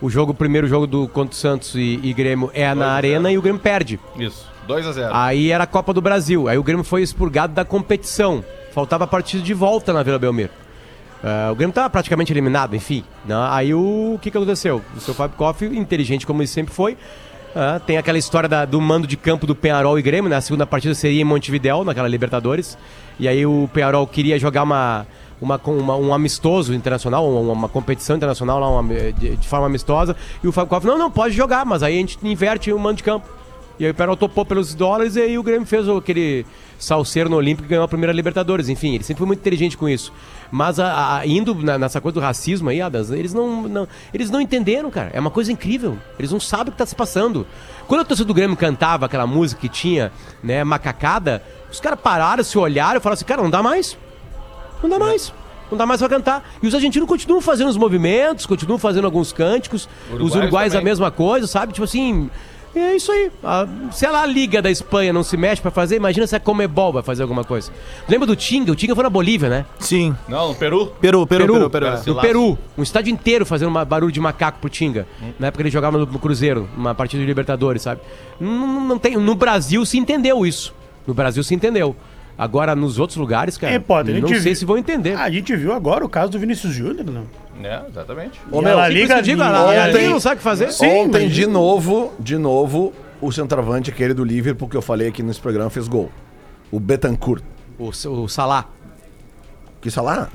[0.00, 3.30] o jogo, o primeiro jogo do contra o Santos e, e Grêmio é na Arena
[3.30, 3.98] e o Grêmio perde.
[4.18, 5.10] Isso, 2x0.
[5.12, 6.48] Aí era a Copa do Brasil.
[6.48, 8.44] Aí o Grêmio foi expurgado da competição.
[8.74, 10.50] Faltava a partida de volta na Vila Belmiro.
[11.26, 13.02] Uh, o Grêmio estava praticamente eliminado, enfim.
[13.24, 13.34] né?
[13.50, 14.80] Aí o, o que, que aconteceu?
[14.96, 18.80] O seu Fábio Koff, inteligente como ele sempre foi, uh, tem aquela história da- do
[18.80, 20.36] mando de campo do Penharol e Grêmio, né?
[20.36, 22.78] A segunda partida seria em Montevidéu, naquela Libertadores.
[23.18, 25.04] E aí o Penharol queria jogar uma,
[25.40, 30.14] uma, uma- um amistoso internacional, uma, uma competição internacional lá, uma- de, de forma amistosa.
[30.44, 32.98] E o Fábio Koff, não, não, pode jogar, mas aí a gente inverte o mando
[32.98, 33.26] de campo.
[33.78, 36.46] E aí o Penharol topou pelos dólares e aí o Grêmio fez aquele
[36.78, 38.68] salseiro no Olímpico e ganhou a primeira Libertadores.
[38.70, 40.12] Enfim, ele sempre foi muito inteligente com isso.
[40.50, 44.30] Mas a- a- indo na- nessa coisa do racismo aí, Adas, eles não, não- eles
[44.30, 45.10] não entenderam, cara.
[45.12, 45.98] É uma coisa incrível.
[46.18, 47.46] Eles não sabem o que tá se passando.
[47.86, 50.10] Quando a torcida do Grêmio cantava aquela música que tinha,
[50.42, 53.96] né, macacada, os caras pararam, se olharam e falaram assim, cara, não dá mais.
[54.82, 55.32] Não dá mais.
[55.70, 56.48] Não dá mais pra cantar.
[56.62, 59.88] E os argentinos continuam fazendo os movimentos, continuam fazendo alguns cânticos.
[60.08, 60.84] os Uruguaios uruguaios a também.
[60.92, 61.72] mesma coisa, sabe?
[61.72, 62.30] Tipo assim,
[62.78, 63.30] é isso aí.
[63.42, 66.40] A- se lá a Liga da Espanha não se mexe pra fazer, imagina se a
[66.40, 67.70] Comebol vai fazer alguma coisa.
[68.08, 68.72] Lembra do Tinga?
[68.72, 69.64] O Tinga foi na Bolívia, né?
[69.78, 70.14] Sim.
[70.28, 70.86] Não, no Peru?
[71.00, 71.70] Peru, Peru, Peru, Peru.
[71.70, 71.84] Peru.
[71.86, 72.26] No Garcilaso.
[72.26, 75.06] Peru, um estádio inteiro fazendo uma barulho de macaco pro Tinga.
[75.38, 78.00] Na época ele jogava no, no Cruzeiro, uma partida de Libertadores, sabe?
[78.40, 80.74] Não, não tem, no Brasil se entendeu isso.
[81.06, 81.94] No Brasil se entendeu.
[82.38, 85.16] Agora, nos outros lugares, cara, E, Potter, a não sei vi- se vão entender.
[85.16, 87.24] A gente viu agora o caso do Vinícius Júnior, não?
[87.62, 88.40] É, exatamente.
[88.50, 89.92] Ô, E meu, a Sim, Liga por isso que eu digo, a- a- a Ontem-
[89.98, 90.72] Liga não sabe o que fazer.
[90.72, 95.08] Sim, Ontem, mas- de novo, de novo, o centroavante, aquele do Liverpool que eu falei
[95.08, 96.10] aqui nesse programa, fez gol.
[96.70, 97.42] O Betancourt.
[97.78, 98.66] O, o Salah.
[99.80, 100.28] Que Salah?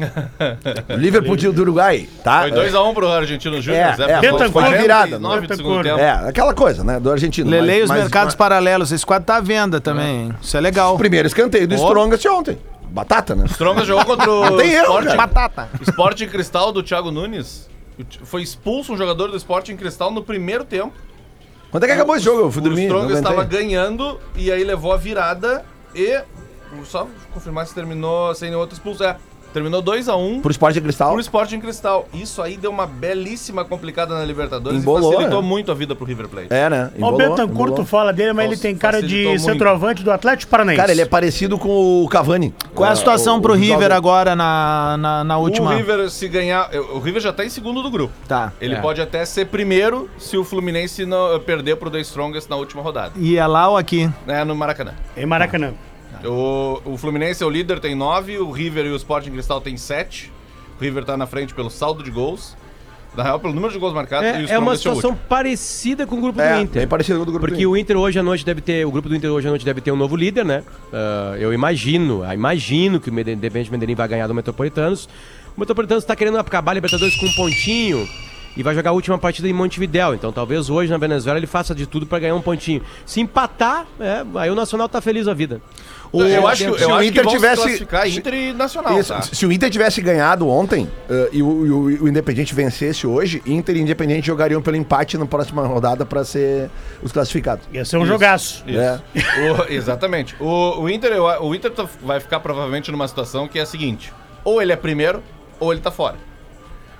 [0.90, 2.42] o Liverpool de- do Uruguai, tá?
[2.42, 4.04] Foi 2x1 pro Argentino Júnior, É, Zé.
[4.04, 5.84] é, Foi foi- foi 49 virada, Betancourt.
[5.84, 6.00] tempo.
[6.00, 7.00] É, aquela coisa, né?
[7.00, 7.50] Do argentino.
[7.50, 8.92] Lelei mas- os mas- mercados mas- paralelos.
[8.94, 10.26] Esse quadro tá à venda também.
[10.28, 10.34] hein?
[10.42, 10.98] Isso é legal.
[10.98, 11.78] Primeiro escanteio do Ó.
[11.88, 12.58] Strongest ontem.
[12.92, 13.46] Batata, né?
[13.46, 15.16] Stronga jogou contra o tem erro, Sporting.
[15.16, 15.70] Batata.
[15.82, 17.70] Sporting Cristal do Thiago Nunes.
[18.24, 20.94] Foi expulso um jogador do Sporting Cristal no primeiro tempo.
[21.70, 22.42] Quando é que acabou esse jogo?
[22.42, 22.84] Eu fui o dormir.
[22.84, 25.66] Strong não estava ganhando e aí levou a virada
[25.96, 26.22] e.
[26.86, 29.04] Só confirmar se terminou sem nenhum outro expulso.
[29.04, 29.18] É,
[29.52, 31.12] terminou 2x1 Pro Sport de Cristal.
[31.12, 32.08] pro Sporting Cristal.
[32.14, 35.48] Isso aí deu uma belíssima complicada na Libertadores Embolou, e facilitou né?
[35.48, 36.48] muito a vida pro River Plate.
[36.50, 36.90] É, né?
[36.94, 37.76] O Embolou, Betancourt, embolou.
[37.76, 39.42] tu fala dele, mas ele Nossa, tem cara de muito.
[39.42, 40.80] centroavante do Atlético Paranaense.
[40.82, 42.54] Cara, ele é parecido com o Cavani.
[42.74, 43.96] Qual é a situação o- pro o River jogador.
[43.96, 45.72] agora na, na, na última?
[45.74, 46.70] O River, se ganhar.
[46.94, 48.14] O River já tá em segundo do grupo.
[48.28, 48.52] Tá.
[48.62, 48.80] Ele É.
[48.82, 53.12] pode até ser primeiro se o Fluminense não, perder pro The Strongest na última rodada.
[53.18, 54.10] E é lá ou aqui?
[54.28, 54.94] É no Maracanã.
[55.16, 55.74] Em Maracanã.
[56.26, 59.78] O, o Fluminense é o líder, tem 9, o River e o Sporting Cristal tem
[59.78, 60.32] 7.
[60.80, 62.56] O River tá na frente pelo saldo de gols.
[63.16, 64.26] Na real, pelo número de gols marcados.
[64.26, 65.28] e É, é uma é situação último.
[65.28, 66.82] parecida com o grupo do É, Inter.
[66.82, 68.86] bem parecido com o do grupo Porque do o Inter hoje à noite deve ter.
[68.88, 70.64] O grupo do Inter hoje à noite deve ter um novo líder, né?
[70.94, 75.10] Ah, eu imagino, ah, imagino que o Independente Medellín vai ganhar do Metropolitanos.
[75.58, 78.08] O Metropolitanos está querendo acabar a Libertadores com um pontinho
[78.56, 80.14] e vai jogar a última partida em Montevidéu.
[80.16, 82.82] Então talvez hoje na Venezuela ele faça de tudo para ganhar um pontinho.
[83.06, 85.62] Se empatar, é, aí o Nacional tá feliz a vida.
[86.14, 89.14] Eu acho, que- se eu o acho Inter que tivesse- se Inter e Nacional, Isso,
[89.14, 89.22] tá?
[89.22, 93.08] Se o Inter tivesse ganhado ontem eh, e, o, e o- e o Independiente vencesse
[93.08, 96.70] hoje, Inter e Independiente jogariam pelo empate na próxima rodada pra ser
[97.02, 97.66] os classificados.
[97.72, 98.08] Ia ser um Isso.
[98.12, 98.64] jogaço.
[98.68, 98.80] Isso.
[98.80, 99.00] É.
[99.52, 100.36] O- exatamente.
[100.40, 103.66] O, o Inter, eu- o Inter tá- vai ficar provavelmente numa situação que é a
[103.66, 104.12] seguinte:
[104.44, 105.24] ou ele é primeiro,
[105.60, 106.18] ou ele tá fora.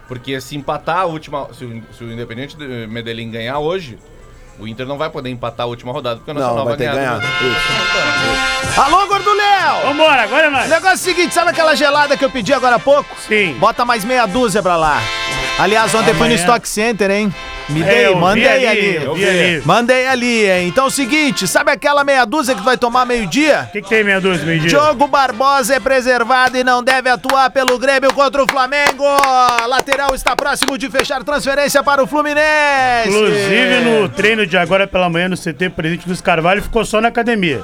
[0.08, 1.48] Porque se empatar a última.
[1.54, 3.98] Se o, se o Independente de Medellín ganhar hoje,
[4.62, 6.86] o Inter não vai poder empatar a última rodada, porque o Não, Nacional vai ter
[6.92, 7.20] ganhar.
[7.20, 7.20] ganhar.
[7.20, 9.82] do- Alô, Gordo Léo!
[9.88, 10.70] Vambora, agora é O nós.
[10.70, 13.10] negócio é o seguinte, sabe aquela gelada que eu pedi agora há pouco?
[13.28, 13.54] Sim.
[13.60, 15.02] Bota mais meia dúzia pra lá.
[15.60, 16.36] Aliás, ontem fui no Amanhã.
[16.36, 17.34] Stock Center, hein?
[17.70, 18.68] Me É, dei, eu mandei ali.
[18.68, 19.62] ali, eu vi ali.
[19.64, 20.68] Mandei ali, hein?
[20.68, 23.68] Então é o seguinte, sabe aquela meia dúzia que vai tomar meio-dia?
[23.70, 24.70] O que, que tem meia dúzia, meio dia?
[24.70, 29.04] Diogo Barbosa é preservado e não deve atuar pelo Grêmio contra o Flamengo.
[29.68, 33.08] Lateral está próximo de fechar transferência para o Fluminense.
[33.10, 37.10] Inclusive no treino de agora pela manhã no CT Presidente dos Carvalho ficou só na
[37.10, 37.64] academia.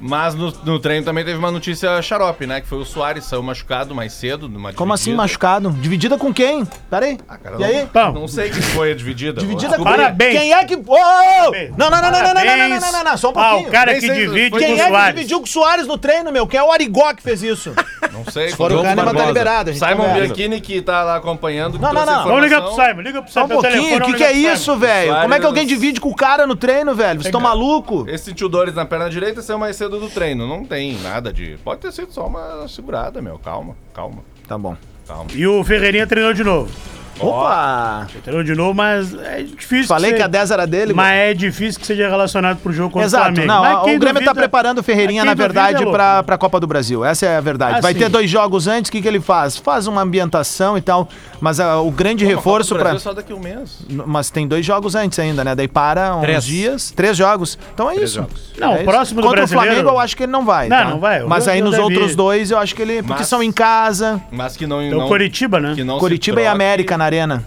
[0.00, 2.60] Mas no, no treino também teve uma notícia xarope, né?
[2.60, 4.48] Que foi o Soares, saiu machucado mais cedo.
[4.48, 5.70] Numa Como assim machucado?
[5.70, 6.64] Dividida com quem?
[6.88, 7.18] Pera aí.
[7.28, 7.88] Ah, cara, e não, aí?
[7.92, 8.12] Bom.
[8.20, 9.40] Não sei que foi a dividida.
[9.40, 9.84] Dividida Vou com.
[9.84, 10.38] Parabéns.
[10.38, 10.76] Quem é que.
[10.76, 11.52] Ô, ô, ô!
[11.76, 13.70] Não, não, não, não, não, não, não, não, Parabéns não, não, não, só um pouquinho.
[13.70, 15.86] cara Nem que sei se divide com Quem o é que dividiu com o Soares
[15.86, 16.46] no treino, meu?
[16.46, 17.74] Quem é o Arigó que fez isso?
[18.12, 18.50] Não sei.
[18.50, 19.26] Fora o Diogo Kahneman tá Barbosa.
[19.28, 19.72] liberado.
[19.72, 20.14] gente Simon.
[20.14, 21.78] Bianchini que tá lá acompanhando.
[21.78, 22.24] Não, não, não.
[22.24, 22.72] Vamos ligar pro.
[22.72, 23.58] Simon, liga pro Só Simon.
[23.58, 25.14] um pelo pouquinho, o que, que é isso, velho?
[25.22, 27.20] Como é que alguém divide com o cara no treino, velho?
[27.20, 28.04] Vocês estão maluco?
[28.08, 30.46] Esse sentiu dores na perna direita saiu mais cedo do treino.
[30.46, 31.56] Não tem nada de.
[31.62, 33.38] Pode ter sido só uma segurada, meu.
[33.38, 34.22] Calma, calma.
[34.46, 34.76] Tá bom.
[35.06, 35.30] Calma.
[35.34, 36.97] E o Ferreirinha treinou de novo.
[37.20, 38.06] Opa!
[38.22, 39.86] Treinou de novo, mas é difícil.
[39.88, 40.92] Falei que seja- a 10 era dele.
[40.92, 43.24] Mas é difícil que seja relacionado pro jogo contra o Exato.
[43.24, 43.46] Flamengo.
[43.46, 46.22] Não, Mas o Grêmio tá duvida- preparando o Ferreirinha, quem na duvida verdade, é pra,
[46.22, 47.04] pra Copa do Brasil.
[47.04, 47.76] Essa é a verdade.
[47.78, 47.98] Ah, Vai sim.
[48.00, 49.56] ter dois jogos antes, o que, que ele faz?
[49.56, 51.08] Faz uma ambientação e tal.
[51.40, 52.90] Mas ah, o grande reforço Copa do pra.
[52.90, 53.78] Brasil só daqui um mês.
[53.88, 55.54] Mas tem dois jogos antes ainda, né?
[55.54, 56.44] Daí para uns Três.
[56.44, 56.90] dias.
[56.94, 57.58] Três jogos.
[57.74, 58.18] Então é Três isso.
[58.20, 58.52] jogos.
[58.58, 58.84] Não, É o isso.
[58.84, 60.68] próximo do Contra brasileiro- o Flamengo eu acho que ele não vai.
[60.68, 60.84] Não, tá?
[60.90, 61.22] não vai.
[61.22, 63.02] O Mas aí nos deve outros dois eu acho que ele.
[63.02, 64.20] Porque Mas- são em casa.
[64.32, 64.82] Mas que não.
[64.82, 65.72] Então, não Coritiba, né?
[65.74, 66.46] que não Curitiba e.
[66.46, 67.44] América na arena.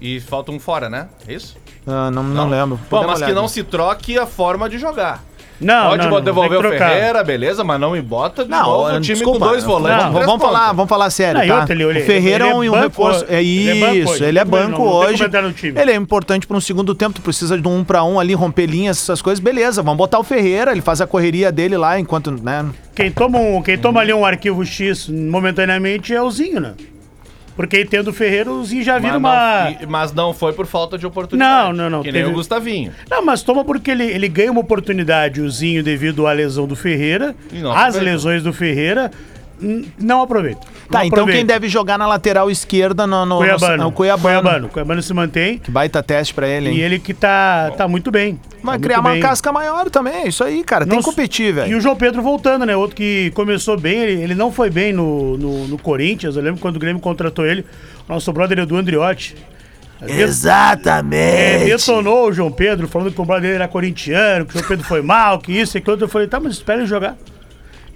[0.00, 1.06] E falta um fora, né?
[1.26, 1.56] É isso?
[1.86, 2.76] Ah, não, não, lembro.
[2.76, 5.22] Bom, Podemos mas que não se troque a forma de jogar.
[5.60, 6.78] Não, Pode não, não, devolver tem o.
[6.78, 10.06] Ferreira, beleza, mas não me bota de Não, novo o time desculpa, com dois volantes.
[10.26, 11.60] Vamos, falar, vamos falar sério, Não, e tá?
[11.60, 13.24] outra, ele- o Ferreira ele é é um banco- reforço.
[13.28, 15.24] É ele é banco isso, hoje, ele é não banco não hoje.
[15.80, 18.34] Ele é importante para um segundo tempo, tu precisa de um um pra um ali,
[18.34, 19.80] romper linhas, essas coisas, beleza.
[19.80, 22.66] Vamos botar o Ferreira, ele faz a correria dele lá enquanto, né?
[22.94, 26.74] Quem toma, um, quem toma ali um arquivo X momentaneamente é o Zinho, né?
[27.56, 29.70] Porque aí tendo o Ferreira, o Zinho já vira uma.
[29.80, 31.68] não, mas não foi por falta de oportunidade.
[31.68, 32.92] Não, não, não, Que nem teve- o Gustavinho.
[33.10, 36.74] Não, mas toma porque ele, ele ganha uma oportunidade, o Zinho, devido à lesão do
[36.74, 37.34] Ferreira.
[37.74, 39.10] As lesões do Ferreira,
[39.98, 40.60] não aproveita.
[40.90, 41.38] Tá, Não então aproveita.
[41.38, 43.76] quem deve jogar na lateral esquerda no, no, Cuiabano.
[43.76, 44.40] no, no Cuiabano.
[44.42, 44.68] Cuiabano.
[44.68, 45.58] Cuiabano se mantém.
[45.58, 46.76] Que baita teste pra ele, hein?
[46.76, 48.38] E ele que tá, tá muito bem.
[48.62, 49.20] Vai Tá criar uma bem.
[49.20, 50.86] casca maior também, é isso aí, cara.
[50.86, 51.78] Tem que competir, E velho.
[51.78, 52.76] o João Pedro voltando, né?
[52.76, 56.36] Outro que começou bem, ele, ele não foi bem no, no, no Corinthians.
[56.36, 57.64] Eu lembro quando o Grêmio contratou ele,
[58.08, 59.36] nosso brother Edu Andriotti.
[60.02, 61.64] É, Exatamente.
[61.66, 65.00] detonou o João Pedro, falando que o brother era corintiano, que o João Pedro foi
[65.02, 65.92] mal, que isso e aquilo.
[65.92, 66.04] outro.
[66.06, 67.16] Eu falei, tá, mas espera ele jogar.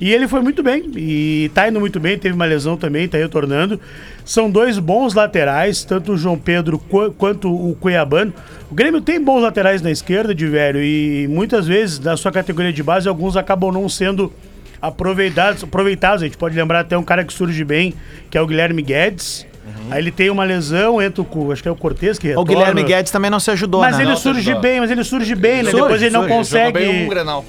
[0.01, 3.18] E ele foi muito bem, e tá indo muito bem, teve uma lesão também, tá
[3.18, 3.80] retornando.
[4.24, 8.32] São dois bons laterais, tanto o João Pedro qu- quanto o Cuiabano.
[8.70, 12.72] O Grêmio tem bons laterais na esquerda, de velho, e muitas vezes, na sua categoria
[12.72, 14.32] de base, alguns acabam não sendo
[14.80, 15.64] aproveitados.
[15.64, 16.22] aproveitados.
[16.22, 17.92] A gente pode lembrar até um cara que surge bem,
[18.30, 19.46] que é o Guilherme Guedes.
[19.90, 22.30] Aí ele tem uma lesão, entra o, cu- acho que é o Cortez que O
[22.30, 22.53] retorna.
[22.53, 24.03] Guilherme Guedes também não se ajudou, Mas né?
[24.05, 25.70] ele Não, surge bem, mas ele surge bem, né?
[25.70, 26.78] Surge, Depois ele não surge, consegue.
[26.80, 27.44] Jogou bem um Grenal.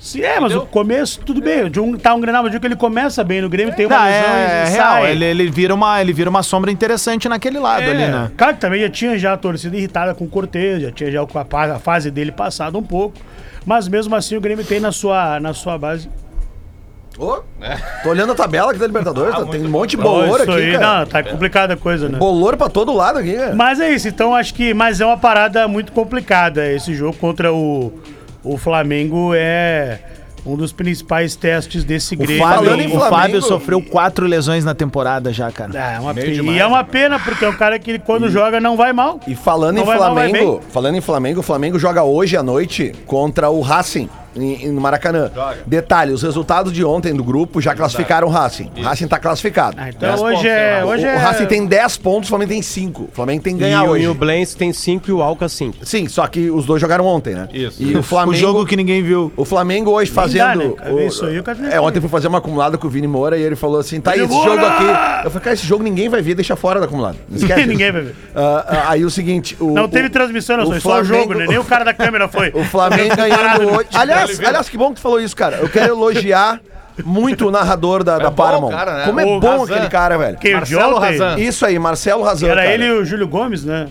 [0.00, 1.70] Sim, é, mas o começo, tudo bem.
[1.70, 3.84] De um, tá um Grenal, mas de um que ele começa bem no Grêmio, tem
[3.84, 4.92] uma Não, lesão é, e real.
[4.92, 5.10] sai.
[5.12, 8.32] Ele, ele, vira uma, ele vira uma sombra interessante naquele lado É, ali, né?
[8.34, 11.22] Claro que também já tinha já a torcida irritada com o Cortez, já tinha já
[11.22, 13.18] a fa- a fase dele passada um pouco.
[13.66, 16.08] Mas mesmo assim o Grêmio tem na sua, na sua base.
[17.18, 17.42] Ô,
[18.02, 20.50] Tô olhando a tabela aqui da Libertadores, tá- tem um monte de Ó, bolor isso
[20.50, 20.98] aqui, aí, cara.
[21.00, 22.16] Não, tá complicada a coisa, né?
[22.18, 23.54] Bolor pra todo lado aqui, cara.
[23.54, 24.72] Mas é isso, então acho que.
[24.72, 26.66] Mas é uma parada muito complicada.
[26.72, 27.92] Esse jogo contra o,
[28.44, 29.98] o Flamengo é
[30.46, 32.42] um dos principais testes desse O Grêmio.
[32.42, 35.78] Fábio, em o Flamengo- Fábio sofreu quatro lesões na temporada já, cara.
[35.78, 36.36] É uma Meio pena.
[36.38, 36.88] demais, e é uma né?
[36.90, 39.20] pena, porque é um cara que quando joga não vai mal.
[39.26, 42.42] E falando Não em vai mal, Flamengo, falando em Flamengo, o Flamengo joga hoje à
[42.42, 44.08] noite contra o Racing.
[44.36, 45.30] Em- Maracanã.
[45.66, 48.70] Detalhe, os resultados de ontem do grupo já classificaram o Racing.
[48.78, 49.76] O Racing tá classificado.
[49.78, 50.70] Ah, então Dez hoje pontos, é.
[50.80, 50.84] né?
[50.84, 51.16] Hoje o, é...
[51.16, 53.02] o Racing tem 10 pontos, o Flamengo tem 5.
[53.04, 54.04] O Flamengo tem que E ganhar o, hoje.
[54.04, 55.84] e o Blens tem 5 e o Alca 5.
[55.84, 57.48] Sim, só que os dois jogaram ontem, né?
[57.52, 57.82] Isso.
[57.82, 58.32] E o Flamengo.
[58.32, 59.32] O jogo que ninguém viu.
[59.36, 60.58] O Flamengo hoje dá, fazendo.
[60.58, 60.94] né, cara?
[60.94, 62.90] o- Isso aí o cara nem é, ontem eu fui fazer uma acumulada com o
[62.90, 64.84] Vini Moura e ele falou assim: tá aí, esse jogo aqui.
[65.24, 67.16] Eu falei, cara, esse jogo ninguém vai ver, deixa fora da acumulada.
[67.32, 67.66] Esquece.
[67.66, 68.14] Ninguém vai ver.
[68.34, 69.56] Ah, aí o seguinte.
[69.60, 71.46] O, Não teve transmissão, não, o foi só o jogo, né?
[71.48, 72.50] Nem o cara da câmera foi.
[72.60, 73.88] O Flamengo ganhando hoje.
[73.94, 75.56] Aliás, aliás, que bom que tu falou isso, cara.
[75.58, 76.60] Eu quero elogiar
[77.04, 78.70] muito o narrador da, da bom Paramount.
[78.70, 79.04] cara, né?
[79.06, 79.74] Como é O bom Razan.
[79.74, 80.38] aquele cara, velho.
[80.38, 80.98] De Marcelo?
[80.98, 81.38] Razan.
[81.38, 82.48] Isso aí, Marcelo Razan.
[82.48, 82.74] Era cara.
[82.74, 83.88] ele e o Júlio Gomes, né?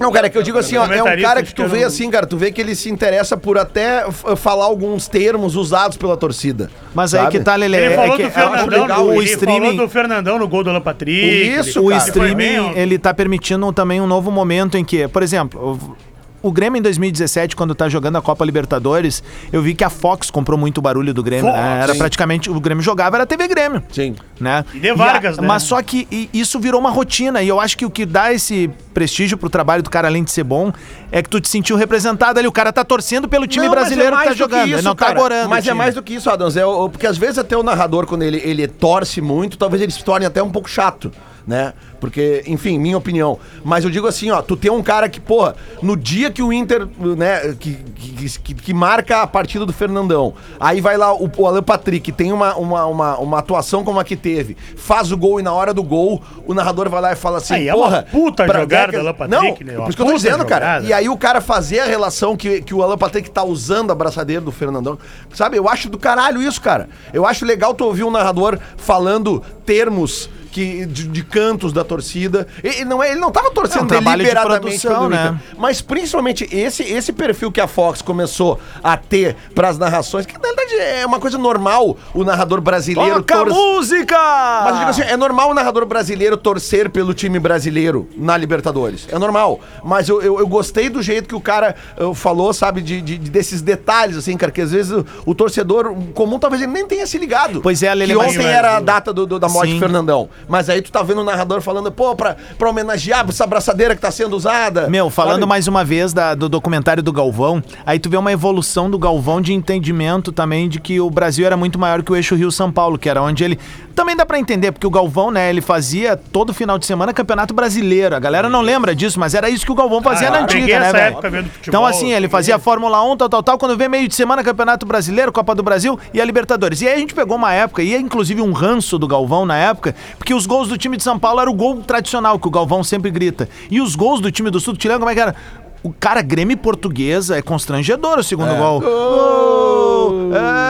[0.00, 1.82] Não, cara, é que eu digo assim, ó, é um cara que que tu vê
[1.82, 5.96] assim, cara, tu vê que ele se interessa por até f- falar alguns termos usados
[5.96, 6.70] pela torcida.
[6.94, 7.32] Mas aí sabe?
[7.36, 7.76] que tá, Lele.
[7.76, 9.58] Ele é falou que do Fernandão, legal no, o ele streaming.
[9.72, 11.20] falou do Fernandão no gol do Alan Patrick.
[11.48, 15.96] Isso, o foi streaming, ele tá permitindo também um novo momento em que, por exemplo,
[16.42, 19.22] o, Grêmio em 2017, quando tá jogando a Copa Libertadores,
[19.52, 21.46] eu vi que a Fox comprou muito barulho do Grêmio.
[21.50, 21.80] Fox, né?
[21.82, 21.98] Era sim.
[21.98, 23.82] praticamente, o Grêmio jogava, era TV Grêmio.
[23.90, 24.14] Sim.
[24.40, 24.64] Né?
[24.74, 25.48] E de Vargas, a- né?
[25.48, 28.32] Mas só que i- isso virou uma rotina, e eu acho que o que dá
[28.32, 30.72] esse prestígio pro trabalho do cara, além de ser bom,
[31.12, 32.48] é que tu te sentiu representado ali.
[32.48, 34.68] O cara tá torcendo pelo time Não, mas brasileiro é que tá mais do jogando.
[34.68, 35.18] isso, não tá cara.
[35.18, 35.48] agorando.
[35.48, 36.56] Mas é mais do que isso, Adams.
[36.56, 40.02] É, porque às vezes até o narrador, quando ele, ele torce muito, talvez ele se
[40.04, 41.12] torne até um pouco chato,
[41.46, 41.72] né?
[42.00, 43.38] Porque, enfim, minha opinião.
[43.64, 46.52] Mas eu digo assim, ó, tu tem um cara que, porra, no dia que o
[46.52, 46.86] Inter,
[47.16, 51.46] né, que, que, que- que marca a partida do Fernandão, aí vai lá o, o
[51.46, 55.40] Alan Patrick, tem uma, uma, uma, uma atuação como a que teve, faz o gol
[55.40, 58.06] e na hora do gol, o narrador vai lá e fala assim, Aí é porra...
[58.10, 59.76] puta pra- jogada do Alan Patrick, Não, né?
[59.80, 60.64] por isso que eu tô dizendo, cara.
[60.66, 60.86] jogada.
[60.86, 63.94] E aí o cara fazer a relação que, que o Alan Patrick tá usando a
[63.94, 64.98] braçadeira do Fernandão.
[65.34, 66.88] Sabe, eu acho do caralho isso, cara.
[67.12, 72.46] Eu acho legal tu ouvir um narrador falando termos que, de, de cantos da torcida.
[72.62, 75.38] Ele não, é, ele não tava torcendo É um trabalho de deliberadamente produção, né?
[75.56, 80.40] Mas principalmente esse, esse perfil que a Fox começou a ter pras narrações, que na
[80.40, 84.16] verdade é uma coisa normal o narrador brasileiro Toca a música!
[84.64, 89.06] Mas eu digo assim, é normal o narrador brasileiro torcer pelo time brasileiro na Libertadores.
[89.10, 89.60] É normal.
[89.84, 93.18] Mas eu, eu, eu gostei do jeito que o cara uh, falou, sabe, de, de-
[93.18, 96.86] de- desses detalhes, assim, cara, que às vezes o, o torcedor comum talvez ele nem
[96.86, 97.60] tenha se ligado.
[97.60, 99.74] Pois é, Lele, Que ontem era a data do, do- da morte Sim.
[99.74, 100.28] de Fernandão.
[100.46, 104.00] Mas aí tu tá vendo o narrador falando, pô, pra, pra homenagear essa abraçadeira que
[104.00, 104.88] tá sendo usada.
[104.88, 105.46] Meu, falando Sabe?
[105.46, 109.40] mais uma vez da- do documentário do Galvão, aí tu vê uma evolução do Galvão
[109.40, 112.98] de entendimento também de que o Brasil era muito maior que o eixo Rio-São Paulo,
[112.98, 113.58] que era onde ele.
[113.98, 117.52] Também dá pra entender, porque o Galvão, né, ele fazia todo final de semana campeonato
[117.52, 118.14] brasileiro.
[118.14, 120.78] A galera não lembra disso, mas era isso que o Galvão fazia Ah, na antiga,
[120.78, 121.12] né, essa velho?
[121.14, 123.58] época vendo futebol, Então, assim, ele fazia a Fórmula 1, tal, tal, tal.
[123.58, 126.80] Quando vê meio de semana, Campeonato Brasileiro, Copa do Brasil e a Libertadores.
[126.80, 129.56] E aí a gente pegou uma época, e é inclusive um ranço do Galvão na
[129.56, 132.52] época, porque os gols do time de São Paulo era o gol tradicional, que o
[132.52, 133.48] Galvão sempre grita.
[133.68, 135.34] E os gols do time do Sul, te lembra como é que era?
[135.82, 138.80] O cara, Grêmio Portuguesa, é constrangedor o segundo gol.
[138.80, 140.30] Gol!
[140.34, 140.67] É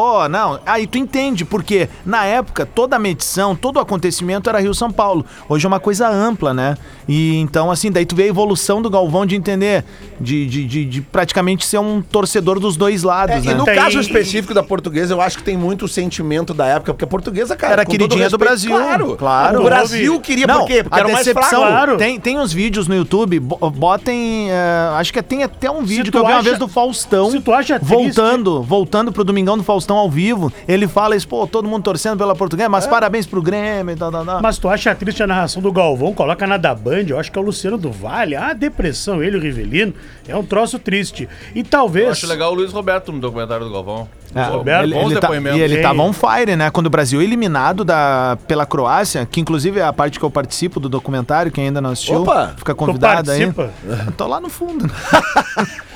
[0.00, 0.58] Pô, não.
[0.64, 5.26] Aí tu entende, porque na época toda a medição, todo o acontecimento era Rio-São Paulo.
[5.46, 6.74] Hoje é uma coisa ampla, né?
[7.06, 9.84] E então, assim, daí tu vê a evolução do Galvão de entender,
[10.18, 13.52] de, de, de, de praticamente ser um torcedor dos dois lados, É, né?
[13.52, 16.94] e no Tem- caso específico da portuguesa, eu acho que tem muito sentimento da época,
[16.94, 17.74] porque a portuguesa, cara.
[17.74, 18.70] Era queridinha do Brasil.
[18.70, 19.60] Claro, Claro.
[19.60, 20.82] O Brasil queria Não, por quê?
[20.82, 21.72] Porque a era o mais decepção, fraco.
[21.74, 21.96] Claro.
[21.98, 26.10] tem, tem uns vídeos no YouTube, bo- botem, eh, acho que tem até um vídeo
[26.10, 29.24] que eu vi uma acha- vez do Faustão, se tu acha triste- voltando, voltando pro
[29.24, 32.86] Domingão do Faustão ao vivo, ele fala isso, pô, todo mundo torcendo pela portuguesa, mas
[32.86, 34.42] parabéns pro Grêmio e tal, tal, tal.
[34.42, 36.12] Mas tu acha triste a narração do Galvão?
[36.14, 38.36] Coloca na da Band, eu acho que é o Luciano do Vale.
[38.36, 39.94] Ah, depressão, ele, o Rivelino.
[40.28, 41.28] É um troço triste.
[41.54, 42.08] E Eu talvez.
[42.10, 44.08] acho legal o Luiz Roberto no documentário do Galvão.
[44.34, 45.82] É, Roberto, ele, ele tá, e ele Sim.
[45.82, 46.70] tava on fire, né?
[46.70, 50.30] Quando o Brasil é eliminado da, pela Croácia, que inclusive é a parte que eu
[50.30, 52.54] participo do documentário, quem ainda não assistiu, Opa!
[52.56, 53.52] fica convidado aí.
[54.16, 54.88] Tô lá no fundo.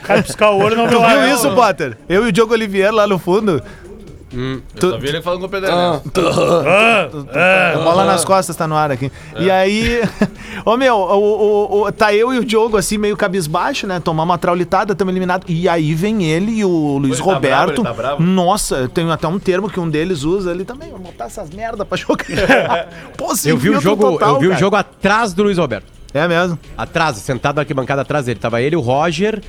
[0.03, 1.35] Cara, piscar o olho não Tu viu não.
[1.35, 1.97] isso, Potter?
[2.09, 3.63] Eu e o Diogo Oliveira lá no fundo.
[4.35, 5.71] Eu só vi ele falando com o Pedro.
[7.83, 9.11] Bola nas costas tá no ar aqui.
[9.39, 10.03] E aí,
[10.65, 14.01] ô meu, o, o- o- tá eu e o Diogo assim, meio cabisbaixo, né?
[14.01, 15.47] Tomamos uma traulitada, estamos eliminados.
[15.49, 17.51] E aí vem ele e o Luiz Ele tá Roberto.
[17.57, 18.23] bravo, ele tá bravo?
[18.23, 20.91] Nossa, eu tenho até um termo que um deles usa ali também.
[20.91, 22.25] Vou botar essas merda pra jogar.
[23.17, 25.87] Pô, se Eu vi o jogo, total, eu vi o jogo atrás do Luiz Roberto.
[26.13, 26.59] É mesmo?
[26.79, 28.39] Atrás, sentado na arquibancada atrás dele.
[28.39, 29.43] Tava ele, o Roger,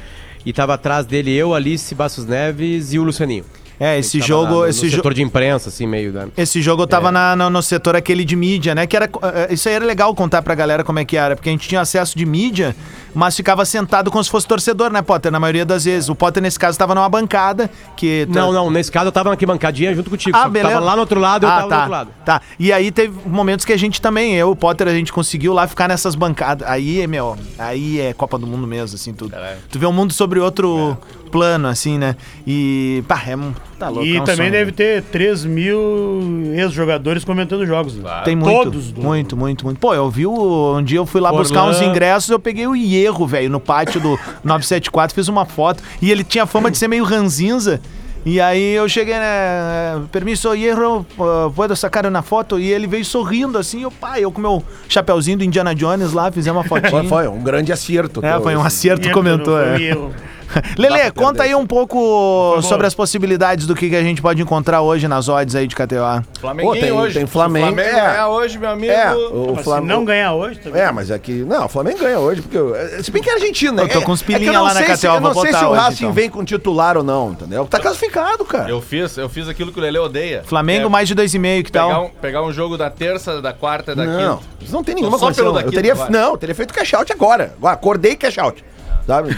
[0.44, 3.46] e tava atrás dele eu, Alice Bastos Neves e o Lucianinho.
[3.80, 4.46] É, esse jogo.
[4.46, 6.28] na- no esse jo- setor de imprensa, assim, meio da...
[6.38, 8.88] Esse jogo eu tava na- na- no setor aquele de mídia, né?
[8.88, 9.06] Que era.
[9.06, 11.68] eh, Isso aí era legal contar pra galera como é que era, porque a gente
[11.68, 12.76] tinha acesso de mídia,
[13.16, 15.32] mas ficava sentado como se fosse torcedor, né, Potter?
[15.32, 16.10] Na maioria das vezes.
[16.10, 18.28] O Potter, nesse caso, tava numa bancada que.
[18.30, 20.38] Não, não, nesse caso eu tava aqui bancadinha junto contigo.
[20.38, 20.74] Ah, beleza.
[20.74, 22.10] Tava lá no outro lado e eu ah, tava tá, do outro lado.
[22.26, 22.42] Tá.
[22.60, 25.66] E aí teve momentos que a gente também, eu, o Potter, a gente conseguiu lá
[25.66, 26.68] ficar nessas bancadas.
[26.68, 29.34] Aí, meu, aí é Copa do Mundo mesmo, assim, tudo.
[29.70, 30.98] Tu vê o mundo sobre outro
[31.36, 32.16] plano, assim, né?
[32.46, 33.54] E, pá, é um.
[33.78, 34.06] Tá louco.
[34.06, 34.52] E é um também sonho.
[34.52, 37.96] deve ter 3 mil ex-jogadores comentando jogos.
[37.96, 38.22] Né?
[38.24, 38.92] Tem muito, Todos.
[38.92, 39.78] do- muito, muito, muito.
[39.78, 42.76] Pô, eu vi o, um dia eu fui lá buscar uns ingressos, eu peguei o
[43.06, 45.84] Hierro, velho, no pátio do 974, fiz uma foto.
[46.02, 47.80] E ele tinha fama de ser meio ranzinza.
[48.26, 50.02] E aí eu cheguei, né?
[50.12, 52.60] Permisso, Hierro, uh, pode sacar na foto?
[52.60, 56.32] E ele veio sorrindo assim, eu, pai, eu com meu chapeuzinho do Indiana Jones lá,
[56.32, 56.90] fizemos uma fotinha.
[56.90, 58.26] Foi, foi um grande acerto.
[58.26, 59.56] É, foi um acerto, Erro, comentou.
[59.56, 60.10] não foi é.
[60.78, 64.82] Lele, conta aí um pouco sobre as possibilidades do que, que a gente pode encontrar
[64.82, 66.24] hoje nas odds aí de KTO.
[66.40, 67.14] Flamenguinho Pô, tem- hoje.
[67.16, 68.02] tem Se Flamengo, O Flamengo é.
[68.02, 68.92] ganhar hoje, meu amigo.
[68.94, 69.88] É, o Mas se Flamengo.
[69.88, 70.82] não ganhar hoje, também.
[70.82, 71.32] É, mas é que.
[71.44, 72.58] Não, o Flamengo ganha hoje, porque.
[72.58, 73.84] eu- Se bem que é Argentina, né?
[73.84, 75.16] Eu tô com uns É- é que eu pilinha não lá na sei se- KTO,
[75.16, 76.14] Eu não sei se o hoje, Racing então.
[76.14, 77.66] vem com titular ou não, entendeu?
[77.66, 78.70] Tá classificado, cara.
[78.70, 80.44] Eu fiz, eu fiz aquilo que o Lele odeia.
[80.46, 82.06] Flamengo É mais de 2,5, que pegar tal?
[82.06, 84.50] um, pegar um jogo da terça, da quarta e da Não, quinta.
[84.62, 85.68] isso não tem nenhuma Só pelo condição.
[85.68, 86.10] Eu teria, vai.
[86.10, 87.54] não, eu teria feito cash out agora.
[87.58, 88.64] Agora, Acordei cash out.
[89.06, 89.36] Sabe?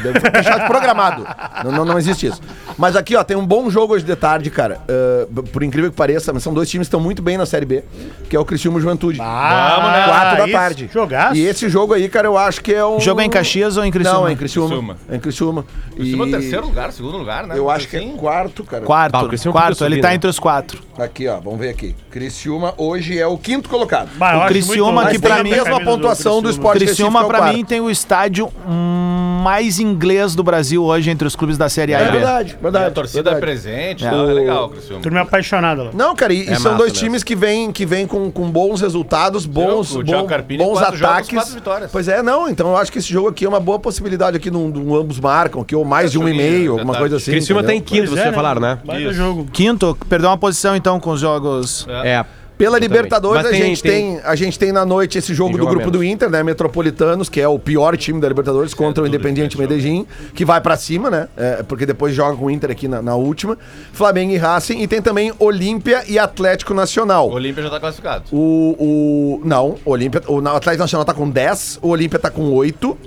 [0.68, 1.28] Programado.
[1.64, 2.42] Não, não, não existe isso.
[2.78, 4.80] Mas aqui, ó, tem um bom jogo hoje de tarde, cara.
[4.88, 7.66] Uh, por incrível que pareça, mas são dois times que estão muito bem na Série
[7.66, 7.84] B,
[8.30, 9.20] que é o Criciúma e Juventude.
[9.22, 10.06] Ah, Vamos, né?
[10.08, 10.90] Quatro da tarde.
[10.94, 11.36] jogaço.
[11.36, 12.98] E esse jogo aí, cara, eu acho que é um...
[12.98, 14.20] O jogo é em Caxias ou em Criciúma?
[14.20, 14.68] Não, é em Criciúma.
[14.70, 14.98] Criciúma.
[15.10, 15.66] É em Criciúma.
[15.96, 17.58] Criciúma é E- terceiro lugar, segundo lugar, né?
[17.58, 18.14] Eu acho que Assim.
[18.14, 18.84] é quarto, cara.
[18.86, 20.16] Quarto, Ah, quarto, podia ele tá né?
[20.16, 20.82] entre os quatro.
[20.98, 21.96] Aqui, ó, vamos ver aqui.
[22.10, 24.10] Criciúma hoje é o quinto colocado.
[24.16, 26.70] Bah, O Criciúma que pra Tem mim- a mesma pontuação do Criciúma.
[26.70, 27.56] Sport Criciúma, é pra quarto.
[27.58, 31.96] mim, tem o estádio hum, mais inglês do Brasil hoje entre os clubes da Série
[31.96, 32.12] A É e B.
[32.12, 32.86] verdade, E verdade.
[32.86, 33.38] a torcida verdade.
[33.38, 34.08] é presente, É.
[34.08, 35.02] então é legal, Criciúma.
[35.02, 35.90] Turma apaixonada lá.
[35.96, 37.06] Não, cara, e, e É são massa dois mesmo.
[37.08, 41.02] times que vêm que vem com, com bons resultados, bons, o Thiago bom- bons jogos,
[41.02, 41.34] ataques.
[41.34, 41.90] quatro vitórias.
[41.92, 44.52] Pois é, não, então eu acho que esse jogo aqui é uma boa possibilidade aqui
[44.52, 47.32] num, num ambos marcam, aqui, ou mais de um e meio, já alguma coisa assim.
[47.32, 48.78] Criciúma tá em quinto, vocês é, falaram, né?
[49.12, 49.48] Jogo.
[49.52, 51.88] Quinto, perdeu uma posição então com os jogos.
[52.04, 52.24] É.
[52.58, 55.50] Pela Eu Libertadores, a Mas gente, tem- tem, a gente tem na noite esse jogo
[55.52, 56.42] Tem do jogo a grupo do Inter, né?
[56.42, 60.76] Metropolitanos, que é o pior time da Libertadores, contra o Independiente Medellín, que vai pra
[60.76, 61.28] cima, né?
[61.38, 63.58] É, porque depois joga com o Inter aqui na, na última.
[63.94, 64.80] Flamengo e Racing.
[64.82, 67.30] E tem também Olímpia e Atlético Nacional.
[67.30, 68.24] O Olímpia já tá classificado.
[68.32, 69.42] O, o.
[69.46, 70.22] Não, o Olímpia.
[70.28, 72.98] O Atlético Nacional tá com 10, o Olímpia tá com 8.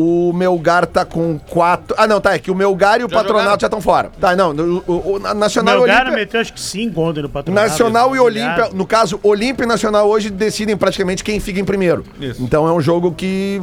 [0.00, 1.94] O Melgar tá com 4.
[1.98, 2.32] Ah, não, tá.
[2.34, 3.60] É que o Melgar e o Já Patronato jogaram?
[3.60, 4.10] já estão fora.
[4.20, 4.50] Tá, não.
[4.52, 6.16] O, o, o Nacional e Meu cara Olímpia.
[6.24, 7.68] meteu acho que 5 ontem no patronato.
[7.68, 8.58] Nacional e Obrigado.
[8.60, 12.04] Olímpia, no caso, Olímpia e Nacional hoje decidem praticamente quem fica em primeiro.
[12.20, 12.42] Isso.
[12.42, 13.60] Então é um jogo que.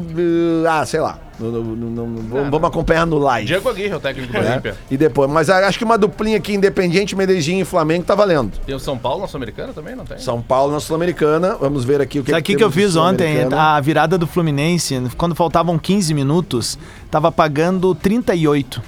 [0.63, 1.19] eh, ah, sei lá.
[1.39, 3.45] Não- não- não- vamos, vamos acompanhar no live.
[3.47, 4.51] Diego Aguirre, o técnico do né?
[4.53, 4.75] Olímpia.
[4.89, 5.29] E depois.
[5.29, 8.53] Mas ah, acho que uma duplinha aqui, Independente, Medellín e Flamengo, tá valendo.
[8.65, 10.17] Tem o São Paulo na Sul-Americana também, não tem?
[10.17, 11.55] São Paulo na Sul-Americana.
[11.59, 13.47] Vamos ver aqui o que Sabe o que, que eu fiz ontem?
[13.55, 16.77] A virada do Fluminense, quando faltavam 15 minutos,
[17.11, 18.81] tava pagando 38.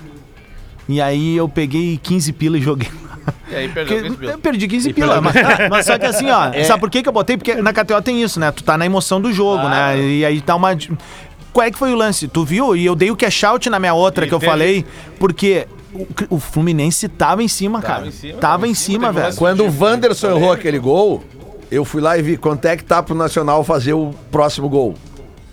[0.88, 2.90] E aí eu peguei 15 pila e joguei.
[3.52, 4.32] E aí perdeu Porque 15 pila.
[4.32, 5.36] eu perdi 15 pila, mas,
[5.70, 6.64] mas só que assim, ó, É.
[6.64, 7.38] sabe por que, que eu botei?
[7.38, 8.52] Porque na KTO tem isso, né?
[8.52, 9.70] Tu tá na emoção do jogo, Claro.
[9.98, 10.02] né?
[10.04, 10.76] E aí tá uma.
[11.54, 12.28] Qual é que foi o lance?
[12.28, 12.76] Tu viu?
[12.76, 14.86] E eu dei o cash out na minha outra E que eu teve- falei,
[15.20, 18.08] porque o, o Fluminense tava em cima, Tava cara.
[18.08, 19.36] em cima, tava em cima, um velho.
[19.36, 21.24] Quando o Wanderson errou aquele gol,
[21.72, 24.96] eu fui lá e vi quanto é que tá pro Nacional fazer o próximo gol.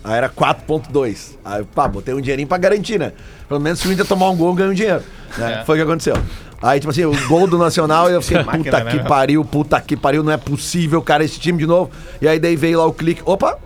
[0.03, 1.37] Aí era 4.2.
[1.43, 3.11] Aí, pá, botei um dinheirinho pra garantir, né?
[3.49, 5.01] Pelo menos se o Inter tomar um gol, ganha um dinheiro.
[5.37, 5.59] Né?
[5.61, 5.65] É.
[5.65, 6.15] Foi o que aconteceu.
[6.61, 9.95] Aí, tipo assim, o gol do Nacional, eu fiquei, puta né, que pariu, puta que
[9.97, 11.91] pariu, não é possível, cara, esse time de novo.
[12.21, 13.59] E aí daí veio lá o clique, opa,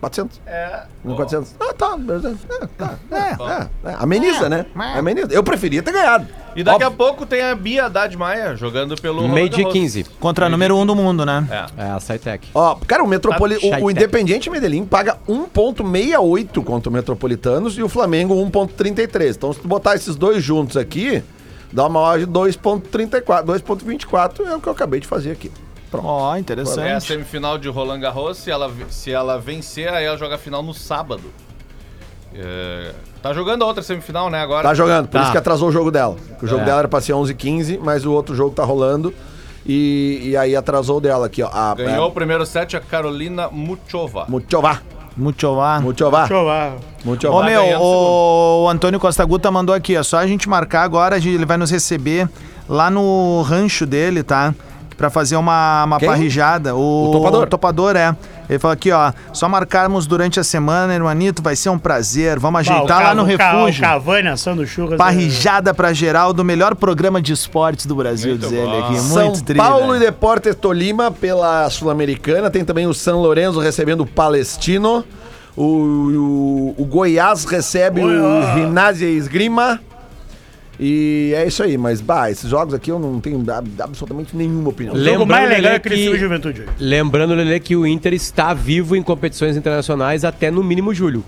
[0.00, 0.40] 400.
[0.46, 0.82] É.
[1.04, 1.54] 400.
[1.58, 2.36] Ah, tá, beleza.
[2.50, 2.94] É, tá.
[3.10, 3.96] É, é, é.
[3.98, 4.66] Ameniza, né?
[4.74, 5.28] Ameniza.
[5.32, 6.26] Eu preferia ter ganhado.
[6.54, 6.88] E daqui Óbvio.
[6.88, 9.72] a pouco tem a Bia Haddad Maia jogando pelo Meio Roland Garros.
[9.72, 10.04] 15.
[10.18, 11.46] Contra a número 1 um do mundo, né?
[11.50, 11.84] É.
[11.84, 12.48] É, a Saitec.
[12.54, 13.58] Ó, cara, o Metropoli...
[13.58, 13.90] Tá, o, o.
[13.90, 19.36] Independiente Medellín paga 1.68 contra o Metropolitanos e o Flamengo 1.33.
[19.36, 21.22] Então, se tu botar esses dois juntos aqui,
[21.72, 25.50] dá uma odd de 2.34, 2.24 é o que eu acabei de fazer aqui.
[25.92, 27.04] Ó, É a interessante.
[27.06, 28.38] semifinal de Roland Garros.
[28.38, 31.24] Se ela, se ela vencer, aí ela joga a final no sábado.
[32.34, 34.40] É, tá jogando a outra semifinal, né?
[34.42, 34.62] Agora.
[34.68, 35.22] Tá jogando, por Tá.
[35.22, 36.16] isso que atrasou o jogo dela.
[36.42, 36.64] O jogo É.
[36.66, 39.14] dela era pra ser 11h15, mas o outro jogo tá rolando
[39.66, 41.48] e, e aí atrasou o dela aqui, ó.
[41.52, 44.26] A, Ganhou o a, primeiro set a Carolina Muchova.
[44.28, 44.72] Muchová.
[44.72, 44.82] Lá.
[45.16, 45.80] Muchová.
[46.30, 46.76] Lá.
[47.04, 47.34] Muchová.
[47.36, 50.02] Ô meu, ganhando o, o Antônio Costa Guta mandou aqui, ó.
[50.02, 52.28] Só a gente marcar agora, a gente- ele vai nos receber
[52.68, 54.54] lá no rancho dele, tá?
[54.98, 56.08] Pra fazer uma, uma Quem?
[56.08, 56.74] parrijada.
[56.74, 57.42] O, O topador?
[57.44, 58.14] O topador, é.
[58.50, 59.12] Ele falou aqui, ó.
[59.32, 62.36] Só marcarmos durante a semana, irmanito, vai ser um prazer.
[62.38, 63.84] Vamos Bah, ajeitar lá Ca- no Ca- refúgio.
[63.84, 64.94] O Cavani assando churras.
[64.94, 68.84] é- Parrijada pra geral do melhor programa de esportes do Brasil, Muito diz ele bom.
[68.86, 68.98] aqui.
[68.98, 70.10] São Muito tri, Paulo e velho.
[70.10, 72.50] Deportes Tolima pela Sul-Americana.
[72.50, 75.04] Tem também o São Lourenço recebendo o Palestino.
[75.56, 79.78] O, o, o Goiás recebe o Ginásio Esgrima.
[80.80, 84.68] E é isso aí, mas bah, esses jogos aqui eu não tenho ab- absolutamente nenhuma
[84.68, 84.94] opinião.
[84.94, 86.64] O jogo Lembrando, mais legal é Criciúma e que- Juventude.
[86.78, 91.24] Lembrando, Lelê, que o Inter está vivo em competições internacionais até no mínimo julho.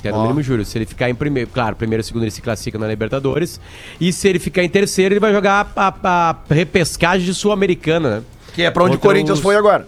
[0.00, 0.64] Até no mínimo julho.
[0.64, 3.60] Se ele ficar em primeiro, claro, primeiro e segundo ele se classifica na Libertadores.
[4.00, 8.10] E se ele ficar em terceiro, ele vai jogar a, a- a repescagem de Sul-Americana,
[8.18, 8.22] né?
[8.54, 9.86] Que é pra onde o Contra Corinthians os- foi agora.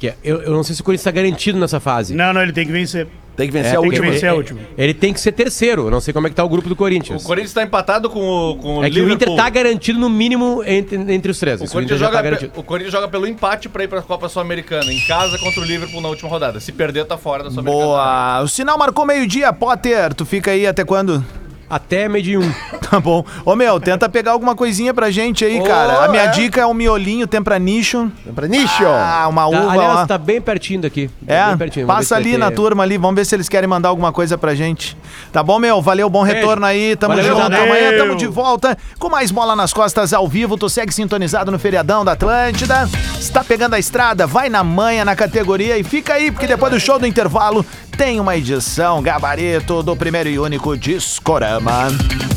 [0.00, 2.14] Que é- eu, eu não sei se o Corinthians está garantido nessa fase.
[2.14, 3.06] Não, não, ele tem que vencer.
[3.36, 4.12] Tem que vencer É, a tem que última.
[4.12, 4.60] vencer a última.
[4.76, 5.86] Ele tem que ser terceiro.
[5.86, 7.22] Eu não sei como é que tá o grupo do O Corinthians.
[7.22, 10.62] Corinthians tá empatado com o, com o É que o Inter tá garantido no mínimo
[10.66, 11.60] entre, entre os três.
[11.60, 12.52] O Isso, Corinthians, já joga, tá pe- garantido.
[12.56, 16.00] o Corinthians joga pelo empate pra ir pra Copa Sul-Americana, em casa contra o Liverpool
[16.02, 16.60] na última rodada.
[16.60, 17.86] Se perder, tá fora da Sul-Americana.
[17.86, 18.42] Boa.
[18.42, 20.12] O sinal marcou meio-dia, Potter.
[20.14, 21.24] Tu fica aí até quando?
[21.70, 22.52] Até meio de um.
[22.90, 23.24] Tá bom.
[23.44, 26.04] Ô, meu, tenta pegar alguma coisinha pra gente aí, Ô, cara.
[26.04, 26.28] A minha é.
[26.28, 28.10] dica é um miolinho tempranicho.
[28.34, 28.84] Pra nicho.
[28.84, 30.06] Ah, uma Tá, uva aliás, lá.
[30.08, 31.08] tá bem pertinho daqui.
[31.24, 31.86] É, bem pertinho.
[31.86, 34.56] Passa ali ter- na turma ali, vamos ver se eles querem mandar alguma coisa pra
[34.56, 34.96] gente.
[35.32, 35.80] Tá bom, meu?
[35.80, 36.36] Valeu, bom Beijo.
[36.36, 37.42] retorno aí, tamo Valeu, junto.
[37.48, 37.62] valeu.
[37.62, 40.58] Amanhã tamo de volta com mais bola nas costas ao vivo.
[40.58, 42.88] Tu segue sintonizado no feriadão da Atlântida.
[43.20, 46.80] Está pegando a estrada, vai na manha na categoria e fica aí, porque depois do
[46.80, 47.64] show do intervalo
[47.96, 51.59] tem uma edição gabarito do primeiro e único Discorama.
[51.60, 52.30] 你们